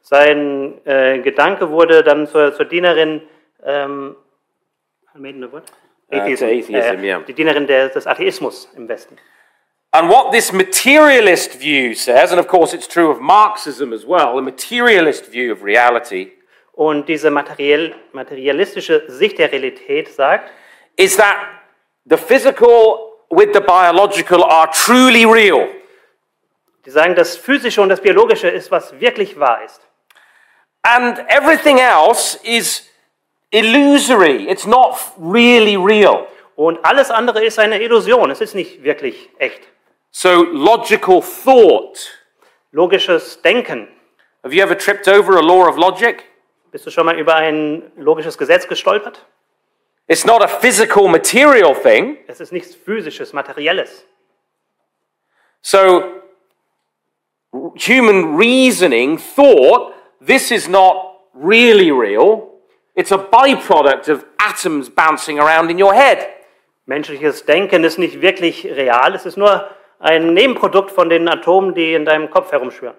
[0.00, 3.20] Sein äh, Gedanke wurde dann zur, zur Dienerin,
[3.64, 4.16] ähm,
[5.12, 5.64] Handmaiden of what?
[6.08, 7.20] Äh, to atheism, ja.
[7.20, 9.18] die Dienerin der, des Atheismus im Westen.
[9.96, 14.36] And what this materialist view says, and of course it's true of Marxism as well,
[14.36, 16.32] the materialist view of reality,
[16.74, 20.50] Und diese materiell, materialistische Sicht der Realität sagt,
[20.98, 21.36] is that
[22.04, 25.66] the physical with the biological are truly real.
[26.84, 29.80] die sagen, das Physische und das Biologische ist, was wirklich wahr ist.
[30.82, 32.86] And everything else is
[33.50, 34.46] illusory.
[34.46, 36.26] It's not really real.
[36.54, 39.66] Und alles andere ist eine Illusion, es ist nicht wirklich echt.
[40.18, 41.98] So, logical thought.
[42.72, 43.88] Logisches Denken.
[44.42, 46.24] Have you ever tripped over a law of logic?
[46.72, 49.26] Bist du schon mal über ein logisches Gesetz gestolpert?
[50.08, 52.16] It's not a physical, material thing.
[52.28, 54.06] Es ist nichts Physisches, Materielles.
[55.60, 56.22] So,
[57.74, 59.92] human reasoning, thought,
[60.26, 60.96] this is not
[61.34, 62.52] really real.
[62.94, 66.26] It's a byproduct of atoms bouncing around in your head.
[66.86, 71.94] Menschliches Denken ist nicht wirklich real, es ist nur ein Nebenprodukt von den Atomen, die
[71.94, 72.96] in deinem Kopf herumschwirren.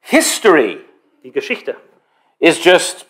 [0.00, 0.80] History
[1.22, 1.76] Die Geschichte
[2.40, 3.06] is just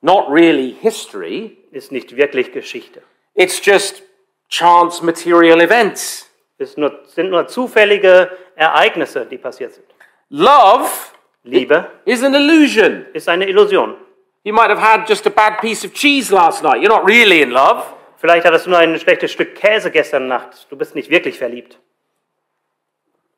[0.00, 3.02] not really history, ist nicht wirklich Geschichte.
[3.34, 4.02] it's just
[4.48, 6.30] chance material events.
[6.58, 9.84] Es nur, sind nur zufällige Ereignisse, die passiert sind.
[10.30, 10.88] Love
[11.42, 13.06] Liebe is an illusion.
[13.12, 13.96] ist eine Illusion.
[14.44, 16.80] You might have had just a bad piece of cheese last night.
[16.80, 17.82] You're not really in love.
[18.16, 20.66] Vielleicht hattest du nur ein schlechtes Stück Käse gestern Nacht.
[20.70, 21.78] Du bist nicht wirklich verliebt.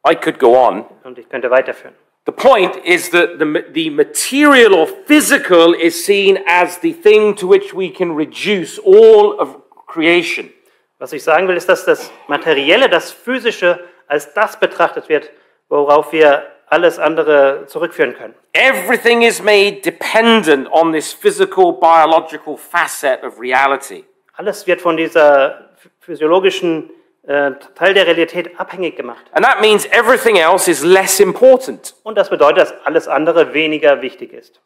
[0.06, 0.84] I could go on.
[1.04, 1.94] Und ich könnte weiterführen.
[2.26, 7.48] The point is that the, the material or physical is seen as the thing to
[7.48, 10.50] which we can reduce all of creation.
[10.98, 15.30] Was ich sagen will, ist, dass das Materielle, das Physische als das betrachtet wird,
[15.68, 18.34] worauf wir alles andere zurückführen können.
[18.52, 24.04] Everything is made dependent on this physical, biological facet of reality.
[24.34, 25.70] Alles wird von dieser
[26.00, 26.90] physiologischen
[27.28, 29.24] Teil der Realität abhängig gemacht.
[29.32, 31.94] And that means everything else is less important.
[32.02, 34.60] Und das bedeutet, dass alles andere weniger wichtig ist.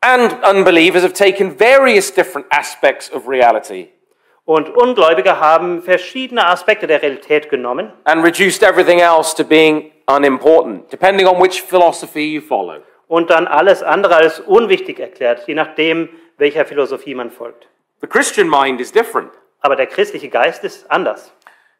[0.00, 3.90] And unbelievers have taken various different aspects of reality
[4.46, 10.90] Und Ungläubige haben verschiedene Aspekte der Realität genommen and reduced everything else to being unimportant,
[10.90, 12.78] depending on which philosophy you follow.
[13.08, 16.08] und dann alles andere als unwichtig erklärt, je nachdem,
[16.38, 17.68] welcher Philosophie man folgt.
[18.00, 19.30] The Christian mind is different.
[19.60, 21.34] Aber der christliche Geist ist anders.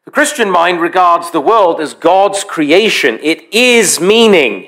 [0.05, 3.19] The Christian mind regards the world as God's creation.
[3.21, 4.67] It is meaning.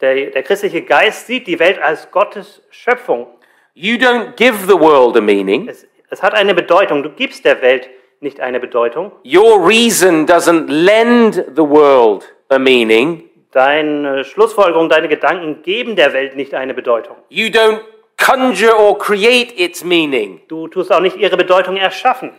[0.00, 3.26] Der, der christliche Geist sieht die Welt als Gottes Schöpfung.
[3.74, 5.68] You don't give the world a meaning.
[5.68, 7.02] Es, es hat eine Bedeutung.
[7.02, 7.90] Du gibst der Welt
[8.20, 9.12] nicht eine Bedeutung.
[9.22, 13.28] Your reason doesn't lend the world a meaning.
[13.52, 17.16] Deine Schlussfolgerung, deine Gedanken geben der Welt nicht eine Bedeutung.
[17.28, 17.80] You don't
[18.16, 20.40] conjure or create its meaning.
[20.48, 22.32] Du tust auch nicht ihre Bedeutung erschaffen.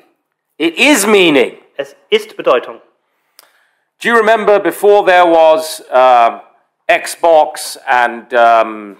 [0.58, 1.58] It is meaning.
[1.78, 2.82] Es ist Bedeutung.
[4.02, 6.42] Do you remember before there was um
[6.88, 8.98] Xbox and um,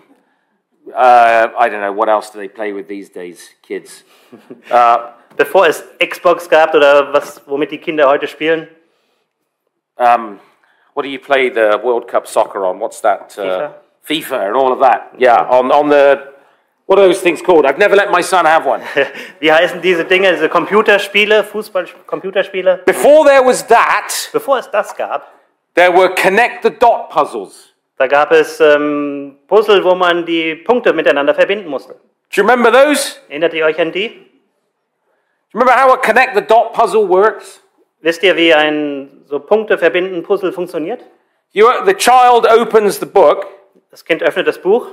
[0.94, 4.04] uh, I don't know what else do they play with these days, kids?
[4.72, 8.70] Uh, Bevor es Xbox gab oder was, womit die Kinder heute spielen,
[9.98, 10.40] um,
[10.94, 12.80] what do you play the World Cup soccer on?
[12.80, 13.38] What's that?
[13.38, 13.74] Uh,
[14.08, 15.14] FIFA and all of that.
[15.18, 16.35] Yeah, on, on the
[16.88, 17.66] what are those things called?
[17.66, 18.82] I've never let my son have one.
[19.40, 22.84] wie heißen diese Dinge, diese Computerspiele, Fußball-Computerspiele?
[22.86, 25.28] Before there was that, Bevor es das gab,
[25.74, 27.74] there were connect the dot puzzles.
[27.98, 31.94] da gab es ähm, Puzzle, wo man die Punkte miteinander verbinden musste.
[31.94, 33.16] Do you remember those?
[33.16, 34.28] Do Erinnert ihr euch an die?
[35.54, 37.62] you remember how a connect the dot puzzle works?
[38.02, 41.02] Wisst ihr, wie ein so Punkte verbinden Puzzle funktioniert?
[41.54, 43.48] You, the child opens the book
[43.90, 44.92] Das Kind öffnet das Buch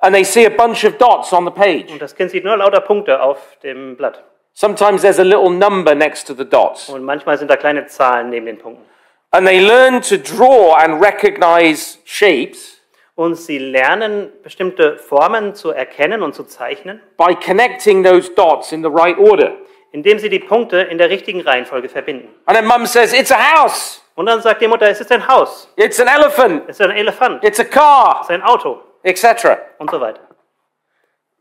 [0.00, 1.90] and they see a bunch of dots on the page.
[1.92, 4.22] und das Kind sieht nur lauter Punkte auf dem Blatt.
[4.52, 6.88] Sometimes there's a little number next to the dots.
[6.88, 8.84] Und manchmal sind da kleine Zahlen neben den Punkten.
[9.30, 12.78] And they learn to draw and recognize shapes
[13.14, 18.82] Und sie lernen, bestimmte Formen zu erkennen und zu zeichnen, by connecting those dots in
[18.82, 19.52] the right order.
[19.92, 22.28] indem sie die Punkte in der richtigen Reihenfolge verbinden.
[22.46, 25.26] And then mum says, It's a house, Und dann sagt die Mutter, es ist ein
[25.28, 28.80] Haus, it's an elephant, es ist ein Elefant, it's a car, es ist ein Auto
[29.02, 29.58] etc.
[29.78, 30.20] und so weiter.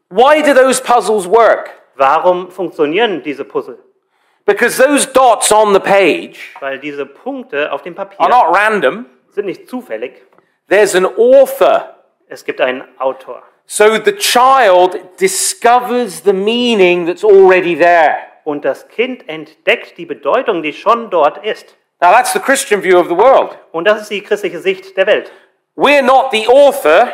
[0.10, 1.72] Why do those puzzles work?
[1.96, 3.78] Warum funktionieren diese Puzzle?
[4.46, 9.06] Because those dots on the page Weil diese Punkte auf dem are Papier not random,
[9.30, 10.26] sind nicht zufällig.
[10.68, 11.96] there's an author.
[12.28, 13.44] Es gibt einen Autor.
[13.66, 18.18] So the child discovers the meaning that's already there.
[18.44, 21.76] Und das Kind entdeckt die Bedeutung, die schon dort ist.
[22.02, 23.60] Now, that's the Christian view of the world.
[23.72, 25.32] Und das ist die christliche Sicht der Welt.
[25.76, 27.12] We're not the author,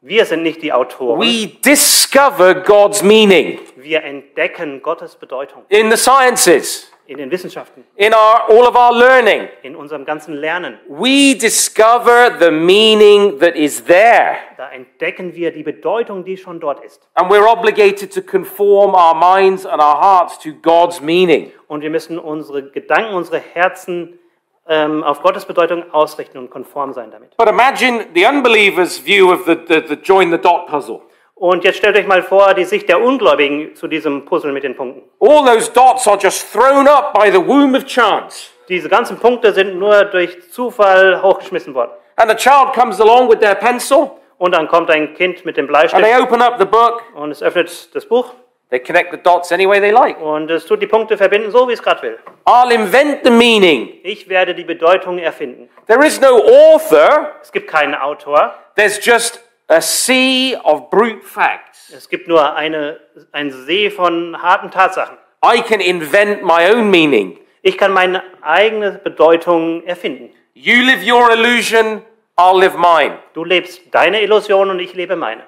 [0.00, 1.18] Wir sind nicht die Autoren.
[1.18, 8.14] we discover God's meaning Wir entdecken Gottes Bedeutung in the sciences, in den Wissenschaften, in
[8.14, 9.48] our, all of our learning.
[9.62, 10.78] in unserem ganzen Lernen.
[10.88, 14.36] We discover the meaning that is there.
[14.56, 17.08] Da entdecken wir die Bedeutung, die schon dort ist.
[17.14, 21.50] And we're obligated to conform our minds and our hearts to God's meaning.
[21.66, 24.20] Und wir müssen unsere Gedanken, unsere Herzen
[24.68, 27.36] ähm, auf Gottes Bedeutung ausrichten und konform sein damit.
[27.36, 31.00] But imagine the unbeliever's view of the, the, the join the dot puzzle.
[31.34, 34.74] Und jetzt stellt euch mal vor, die Sicht der Ungläubigen zu diesem Puzzle mit den
[34.76, 35.02] Punkten.
[35.20, 38.50] All those dots are just thrown up by the womb of chance.
[38.68, 41.92] Diese ganzen Punkte sind nur durch Zufall hochgeschmissen worden.
[42.16, 45.66] And the child comes along with their pencil Und dann kommt ein Kind mit dem
[45.74, 47.02] and they Bleistift open up the book.
[47.14, 48.34] und es öffnet das Buch
[48.70, 50.20] They connect the dots any way they like.
[50.20, 52.18] und es tut die Punkte verbinden, so wie es gerade will.
[52.44, 53.98] I'll invent the meaning.
[54.02, 55.70] Ich werde die Bedeutung erfinden.
[55.86, 56.36] There is no
[56.72, 61.90] author, Es gibt keinen Autor, there's just a sea of brute facts.
[61.96, 63.00] es gibt nur eine,
[63.32, 65.16] ein See von harten Tatsachen.
[65.42, 67.38] I can invent my own meaning.
[67.62, 70.30] Ich kann meine eigene Bedeutung erfinden.
[70.54, 72.02] You live your illusion,
[72.36, 73.18] I'll live mine.
[73.32, 75.42] Du lebst deine Illusion und ich lebe meine.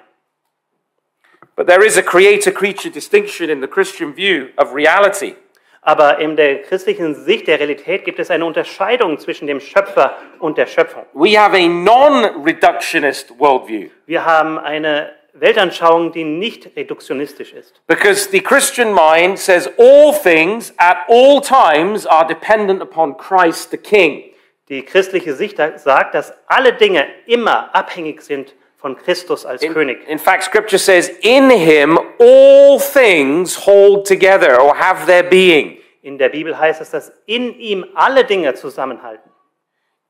[1.55, 5.35] But there is a creator creature distinction in the Christian view of reality.
[5.83, 10.57] Aber in der christlichen Sicht der Realität gibt es eine Unterscheidung zwischen dem Schöpfer und
[10.57, 11.05] der Schöpfung.
[11.13, 17.81] We have a non reductionist worldview Wir haben eine Weltanschauung, die nicht reduktionistisch ist.
[17.87, 23.77] because the Christian mind says all things at all times are dependent upon Christ the
[23.77, 24.23] King.
[24.69, 30.07] Die christliche Sicht sagt, dass alle Dinge immer abhängig sind von Christus als König.
[30.07, 35.77] In fact, Scripture says, In him all things hold together or have their being.
[36.01, 39.31] In der Bibel heißt es, dass in ihm alle Dinge zusammenhalten.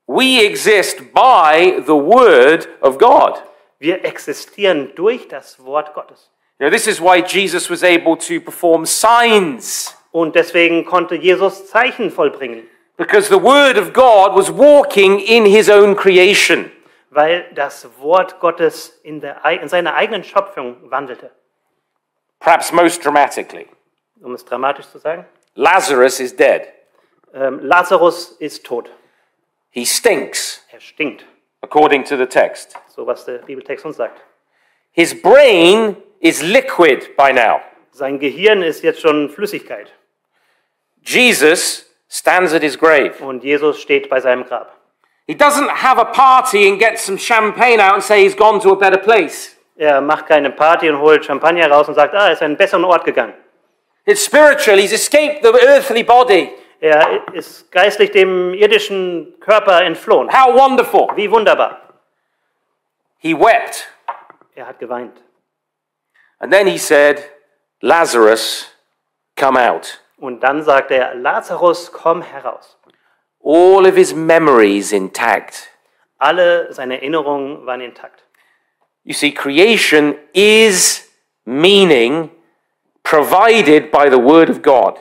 [0.06, 3.42] We exist by the Word of God.
[3.78, 6.30] Wir existieren durch das Wort Gottes.
[6.58, 11.66] You know, this is why Jesus was able to perform signs, Und deswegen konnte Jesus
[11.68, 12.64] Zeichen vollbringen,
[12.96, 16.70] because the Word of God was walking in his own creation.
[17.14, 21.30] Weil das Wort Gottes in, der, in seiner eigenen Schöpfung wandelte.
[22.40, 23.68] Perhaps most dramatically,
[24.22, 25.26] Um es dramatisch zu sagen.
[25.54, 26.68] Lazarus is dead.
[27.34, 28.90] Ähm, Lazarus ist tot.
[29.70, 31.24] He stinks, Er stinkt.
[31.60, 32.74] according to the text.
[32.88, 34.20] So was der Bibeltext uns sagt.
[34.92, 37.60] His brain is liquid by now.
[37.90, 39.92] Sein Gehirn ist jetzt schon Flüssigkeit.
[41.04, 43.12] Jesus stands at his grave.
[43.22, 44.76] Und Jesus steht bei seinem Grab.
[45.32, 48.68] He doesn't have a party and get some champagne out and say he's gone to
[48.72, 49.56] a better place.
[49.78, 52.56] Er macht keine Party und holt Champagner raus und sagt, ah, er ist an einen
[52.58, 53.32] besseren Ort gegangen.
[54.04, 54.76] It's spiritual.
[54.76, 56.52] He's escaped the earthly body.
[56.80, 60.28] Er ist geistlich dem irdischen Körper entflohen.
[60.30, 61.08] How wonderful.
[61.16, 61.80] Wie wunderbar.
[63.16, 63.88] He wept.
[64.54, 65.16] Er hat geweint.
[66.40, 67.24] And then he said,
[67.80, 68.66] Lazarus,
[69.36, 69.98] come out.
[70.18, 72.76] Und dann sagt er, Lazarus, komm heraus.
[73.42, 75.68] All of his memories intact.
[76.18, 78.24] Alle seine Erinnerungen waren intakt.
[79.04, 81.08] You see, creation is
[81.44, 82.30] meaning
[83.02, 84.94] provided by the Word of God.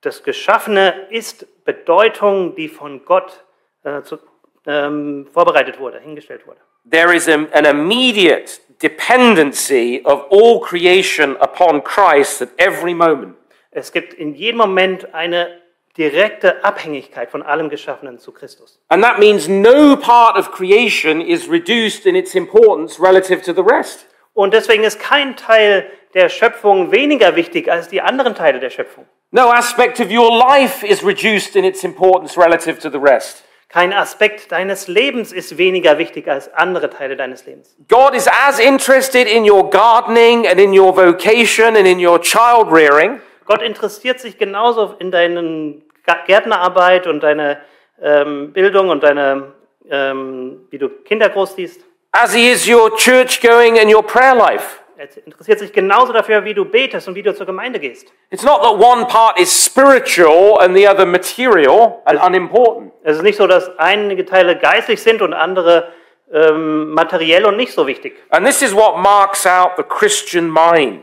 [0.00, 3.44] Das Geschaffene ist Bedeutung, die von Gott
[3.84, 4.18] äh, zu,
[4.66, 6.60] ähm, vorbereitet wurde, hingestellt wurde.
[6.90, 13.34] There is a- an immediate dependency of all creation upon Christ at every moment.
[13.72, 15.60] Es gibt in jedem Moment eine
[15.96, 18.80] direkte Abhängigkeit von allem Geschaffenen zu Christus.
[18.88, 23.62] And that means no part of creation is reduced in its importance relative to the
[23.62, 24.06] rest.
[24.34, 29.06] Und deswegen ist kein Teil der Schöpfung weniger wichtig als die anderen Teile der Schöpfung.
[29.30, 33.44] No aspect of your life is reduced in its importance relative to the rest.
[33.68, 37.76] Kein Aspekt deines Lebens ist weniger wichtig als andere Teile deines Lebens.
[37.88, 42.70] God is as interested in your gardening and in your vocation and in your child
[42.70, 45.82] rearing Gott interessiert sich genauso in deinen
[46.26, 47.58] Gärtnerarbeit und deine
[48.02, 49.52] ähm, Bildung und deine,
[49.90, 51.82] ähm, wie du Kinder großziehst.
[52.12, 54.80] as he is your church going and your prayer life.
[54.98, 58.10] Er interessiert sich genauso dafür, wie du betest und wie du zur Gemeinde gehst.
[58.30, 62.92] It's not that one part is spiritual and the other material and unimportant.
[63.02, 65.92] Es ist nicht so, dass einige Teile geistlich sind und andere
[66.32, 68.16] ähm, materiell und nicht so wichtig.
[68.30, 71.02] And this is what marks out the Christian mind.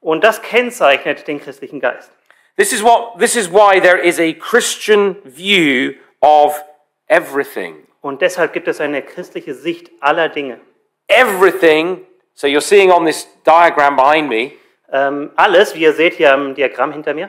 [0.00, 2.10] Und das kennzeichnet den christlichen Geist.
[2.56, 6.62] This is what this is why there is a Christian view of
[7.08, 7.86] everything.
[8.00, 10.60] Und deshalb gibt es eine christliche Sicht aller Dinge.
[11.08, 12.06] Everything.
[12.34, 14.52] So you're seeing on this diagram behind me,
[14.92, 17.28] Ähm, alles, wie ihr seht hier am Diagramm hinter mir,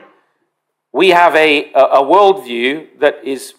[0.92, 3.56] we have a, a, a worldview that is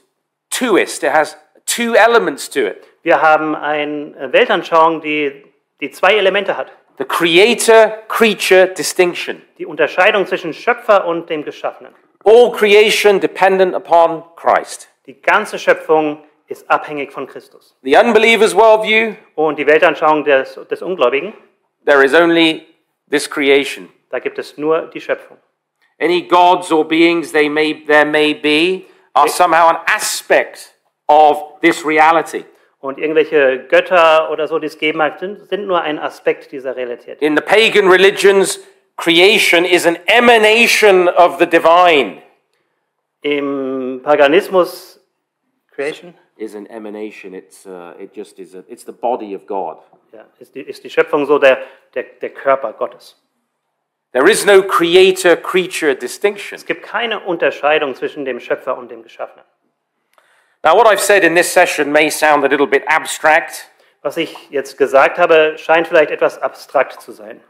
[0.50, 1.02] twoist.
[1.02, 2.84] It has two elements to it.
[3.02, 5.44] wir haben eine Weltanschauung, die,
[5.80, 6.72] die zwei Elemente hat.
[6.98, 9.42] The creator-creature distinction.
[9.58, 11.94] Die Unterscheidung zwischen Schöpfer und dem Geschaffenen.
[12.24, 14.88] All creation dependent upon Christ.
[15.06, 17.76] Die ganze Schöpfung ist abhängig von Christus.
[17.82, 21.34] The unbeliever's worldview, Und die Weltanschauung des, des Ungläubigen,
[21.84, 22.66] there is only
[23.10, 23.88] this creation.
[24.10, 25.36] da gibt es nur die Schöpfung.
[26.00, 30.74] Any gods or beings they may, there may be are somehow an aspect
[31.08, 32.44] of this reality.
[32.86, 36.76] Und irgendwelche Götter oder so, die es geben mag, sind, sind nur ein Aspekt dieser
[36.76, 37.20] Realität.
[37.20, 38.60] In the pagan religions,
[38.96, 42.22] creation is an emanation of the divine.
[43.22, 45.00] Im Paganismus,
[45.74, 47.34] Creation, Is an emanation.
[47.34, 48.54] It's uh, it just is.
[48.54, 49.78] A, it's the body of God.
[50.12, 51.58] ja, ist, die, ist die Schöpfung so der,
[51.94, 53.16] der, der Körper Gottes.
[54.12, 56.54] There is no creator-creature distinction.
[56.54, 59.44] Es gibt keine Unterscheidung zwischen dem Schöpfer und dem Geschaffenen.
[60.64, 63.70] Now, what I've said in this session may sound a little bit abstract,
[64.02, 67.40] Was ich jetzt gesagt habe, scheint vielleicht etwas abstrakt zu sein.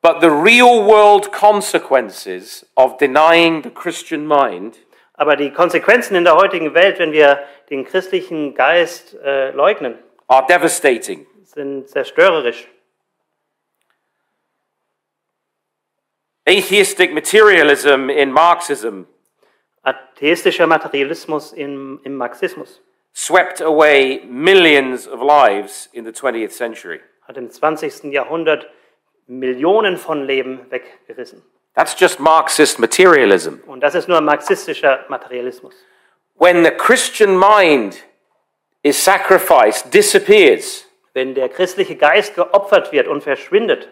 [0.00, 4.78] but the real-world consequences of denying the Christian mind
[5.14, 7.38] Aber die Konsequenzen in der heutigen Welt, wenn wir
[7.70, 9.96] den christlichen Geist äh, leugnen,
[10.28, 11.26] are devastating.
[11.44, 12.66] sind zerstörerisch.
[16.46, 19.04] Atheistic materialism in Marxism
[19.82, 22.80] Atheistischer Materialismus im, im Marxismus
[23.14, 27.00] swept away millions of lives in the 20th century.
[27.26, 28.04] hat im 20.
[28.12, 28.68] Jahrhundert
[29.26, 31.42] Millionen von Leben weggerissen.
[31.74, 33.60] That's just Marxist materialism.
[33.66, 35.74] Und das ist nur marxistischer Materialismus.
[36.34, 38.02] When the Christian mind
[38.82, 43.88] is sacrificed, disappears, Wenn der christliche Geist geopfert wird und verschwindet,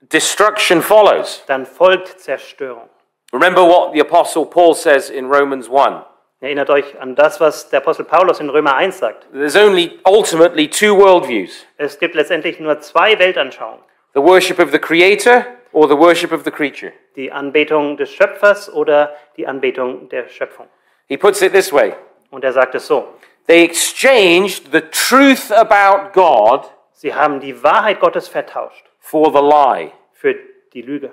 [0.00, 1.42] destruction follows.
[1.46, 2.88] dann folgt Zerstörung.
[3.32, 6.02] Remember what the Apostle Paul says in Romans 1
[6.42, 9.26] Erinnert euch an das, was der Apostel Paulus in Römer 1 sagt.
[9.32, 13.82] there's only ultimately two worldviews Es gibt letztendlich nur zwei Weltanschauungen.
[14.14, 16.92] the worship of the Creator or the worship of the creature.
[17.16, 20.66] Die Anbetung des Schöpfers oder die Anbetung der Schöpfung.
[21.06, 21.94] He puts it this way
[22.30, 23.08] Und er sagt es so.
[23.46, 29.90] they exchanged the truth about God Sie haben die Wahrheit Gottes vertauscht for the lie,
[30.14, 30.34] für
[30.74, 31.12] die Lüge.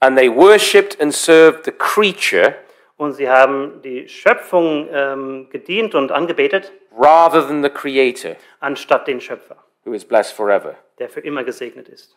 [0.00, 2.54] And they worshipped and served the creature
[2.98, 9.20] Und sie haben die Schöpfung ähm, gedient und angebetet, rather than the Creator, anstatt den
[9.20, 10.76] Schöpfer, who is blessed forever.
[10.98, 12.16] der für immer gesegnet ist.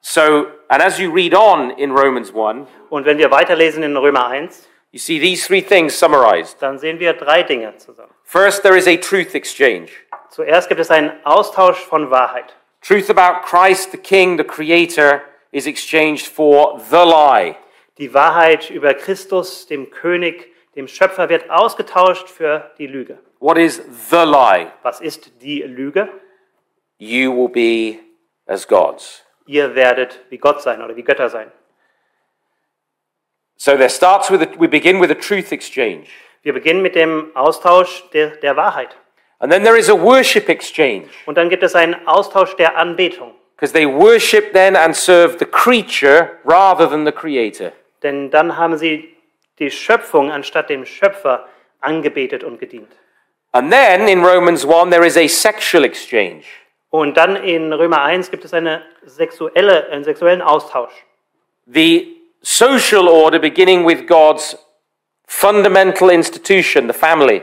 [0.00, 4.26] So, and as you read on in Romans 1, Und wenn wir weiterlesen in Römer
[4.28, 6.60] 1, you see these three things summarized.
[6.60, 8.12] dann sehen wir drei Dinge zusammen.
[8.24, 9.88] First, there is a truth exchange.
[10.28, 12.54] Zuerst gibt es einen Austausch von Wahrheit.
[12.82, 15.22] Truth about Christ, the King, the Creator,
[15.54, 17.56] is exchanged for the lie.
[17.98, 23.18] Die Wahrheit über Christus, dem König, dem Schöpfer, wird ausgetauscht für die Lüge.
[23.38, 23.80] What is
[24.10, 24.66] the lie?
[24.82, 26.08] Was ist die Lüge?
[26.98, 28.00] You will be
[28.46, 29.24] as gods.
[29.46, 31.52] Ihr werdet wie Gott sein oder wie Götter sein.
[33.56, 36.08] So there starts with a, we begin with a truth exchange.
[36.42, 38.96] Wir beginnen mit dem Austausch der, der Wahrheit.
[39.38, 43.34] And then there is a worship exchange Und dann gibt es einen Austausch der Anbetung.
[43.64, 47.72] Because they worship then and serve the creature rather than the creator.
[48.02, 49.16] Denn dann haben sie
[49.58, 51.48] die Schöpfung anstatt dem Schöpfer
[51.80, 52.92] angebetet und gedient.
[53.52, 56.44] And then in Romans 1 there is a sexual exchange.
[56.90, 60.92] Und dann in Römer 1 gibt es eine sexuelle, einen sexuellen Austausch.
[61.66, 64.58] The social order beginning with God's
[65.26, 67.42] fundamental institution, the family,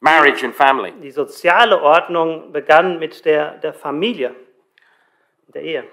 [0.00, 0.92] marriage and family.
[1.02, 4.34] Die soziale Ordnung begann mit der, der Familie,
[5.54, 5.84] der Ehe.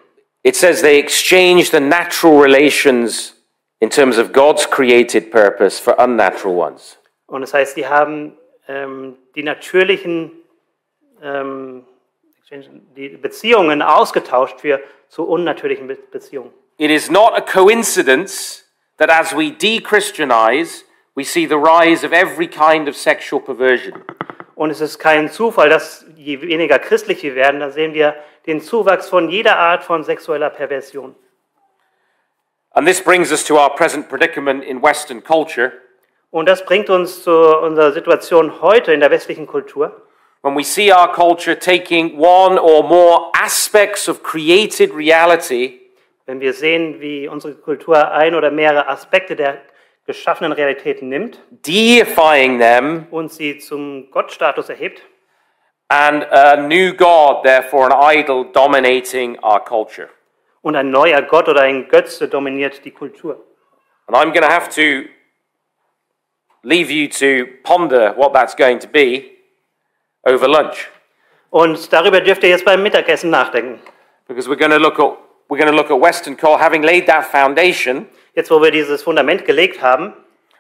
[0.44, 3.36] It says they exchanged the natural relations
[3.80, 6.98] in terms of God's created purpose for unnatural ones.
[7.28, 8.38] Und das heißt, die haben
[8.68, 10.32] ähm, die natürlichen
[11.22, 11.86] ähm,
[12.96, 16.54] die Beziehungen ausgetauscht für zu unnatürlichen Be Beziehungen.
[16.78, 18.64] It is not a coincidence
[18.98, 20.84] that as we de-Christianize,
[21.16, 24.04] we see the rise of every kind of sexual perversion.
[24.58, 28.16] Und es ist kein Zufall, dass je weniger christlich wir werden, dann sehen wir
[28.48, 31.16] den Zuwachs von jeder Art von sexueller Perversion.
[32.72, 35.72] And this brings us to our present predicament in Western culture.
[36.32, 40.02] Und das bringt uns zu unserer Situation heute in der westlichen Kultur,
[40.42, 45.88] when we see our culture taking one or more aspects of created reality
[46.28, 49.62] wenn wir sehen, wie unsere Kultur ein oder mehrere Aspekte der
[50.08, 53.06] geschaffenen Realität nimmt deifying them.
[53.12, 55.02] und sie zum Gottstatus erhebt.
[55.90, 60.10] And a new god therefore an idol dominating our culture.
[60.62, 63.44] Und ein neuer Gott oder ein Götze dominiert die Kultur.
[64.08, 65.08] and i'm going to have to
[66.64, 69.32] leave you to ponder what that's going to be
[70.24, 70.90] over lunch.
[71.50, 73.80] Und darüber dürft ihr jetzt beim Mittagessen nachdenken.
[74.28, 75.18] because we're going to look at
[75.50, 78.08] we're going to look at western culture having laid that foundation
[78.38, 80.14] Jetzt, wo wir dieses Fundament gelegt haben,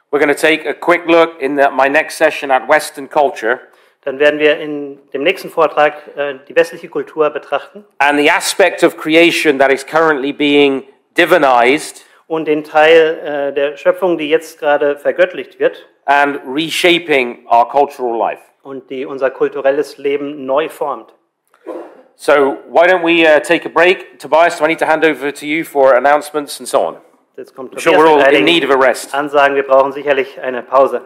[0.09, 3.59] we're going to take a quick look in the, my next session at western culture
[4.03, 8.83] dann werden wir in dem nächsten Vortrag äh, die westliche Kultur betrachten and the aspect
[8.83, 10.85] of creation that is currently being
[11.15, 17.69] divinized und den Teil äh, der Schöpfung, die jetzt gerade vergöttlicht wird and reshaping our
[17.69, 18.41] cultural life.
[18.63, 21.13] und die unser kulturelles Leben neu formt.
[22.15, 24.17] So, why don't we uh, take a break?
[24.17, 26.97] Tobias, do I need to hand over to you for announcements and so on?
[27.37, 29.13] Jetzt kommt I'm sure Tobias we're all mit in einigen need of a rest.
[29.13, 31.01] Ansagen, wir brauchen sicherlich eine Pause.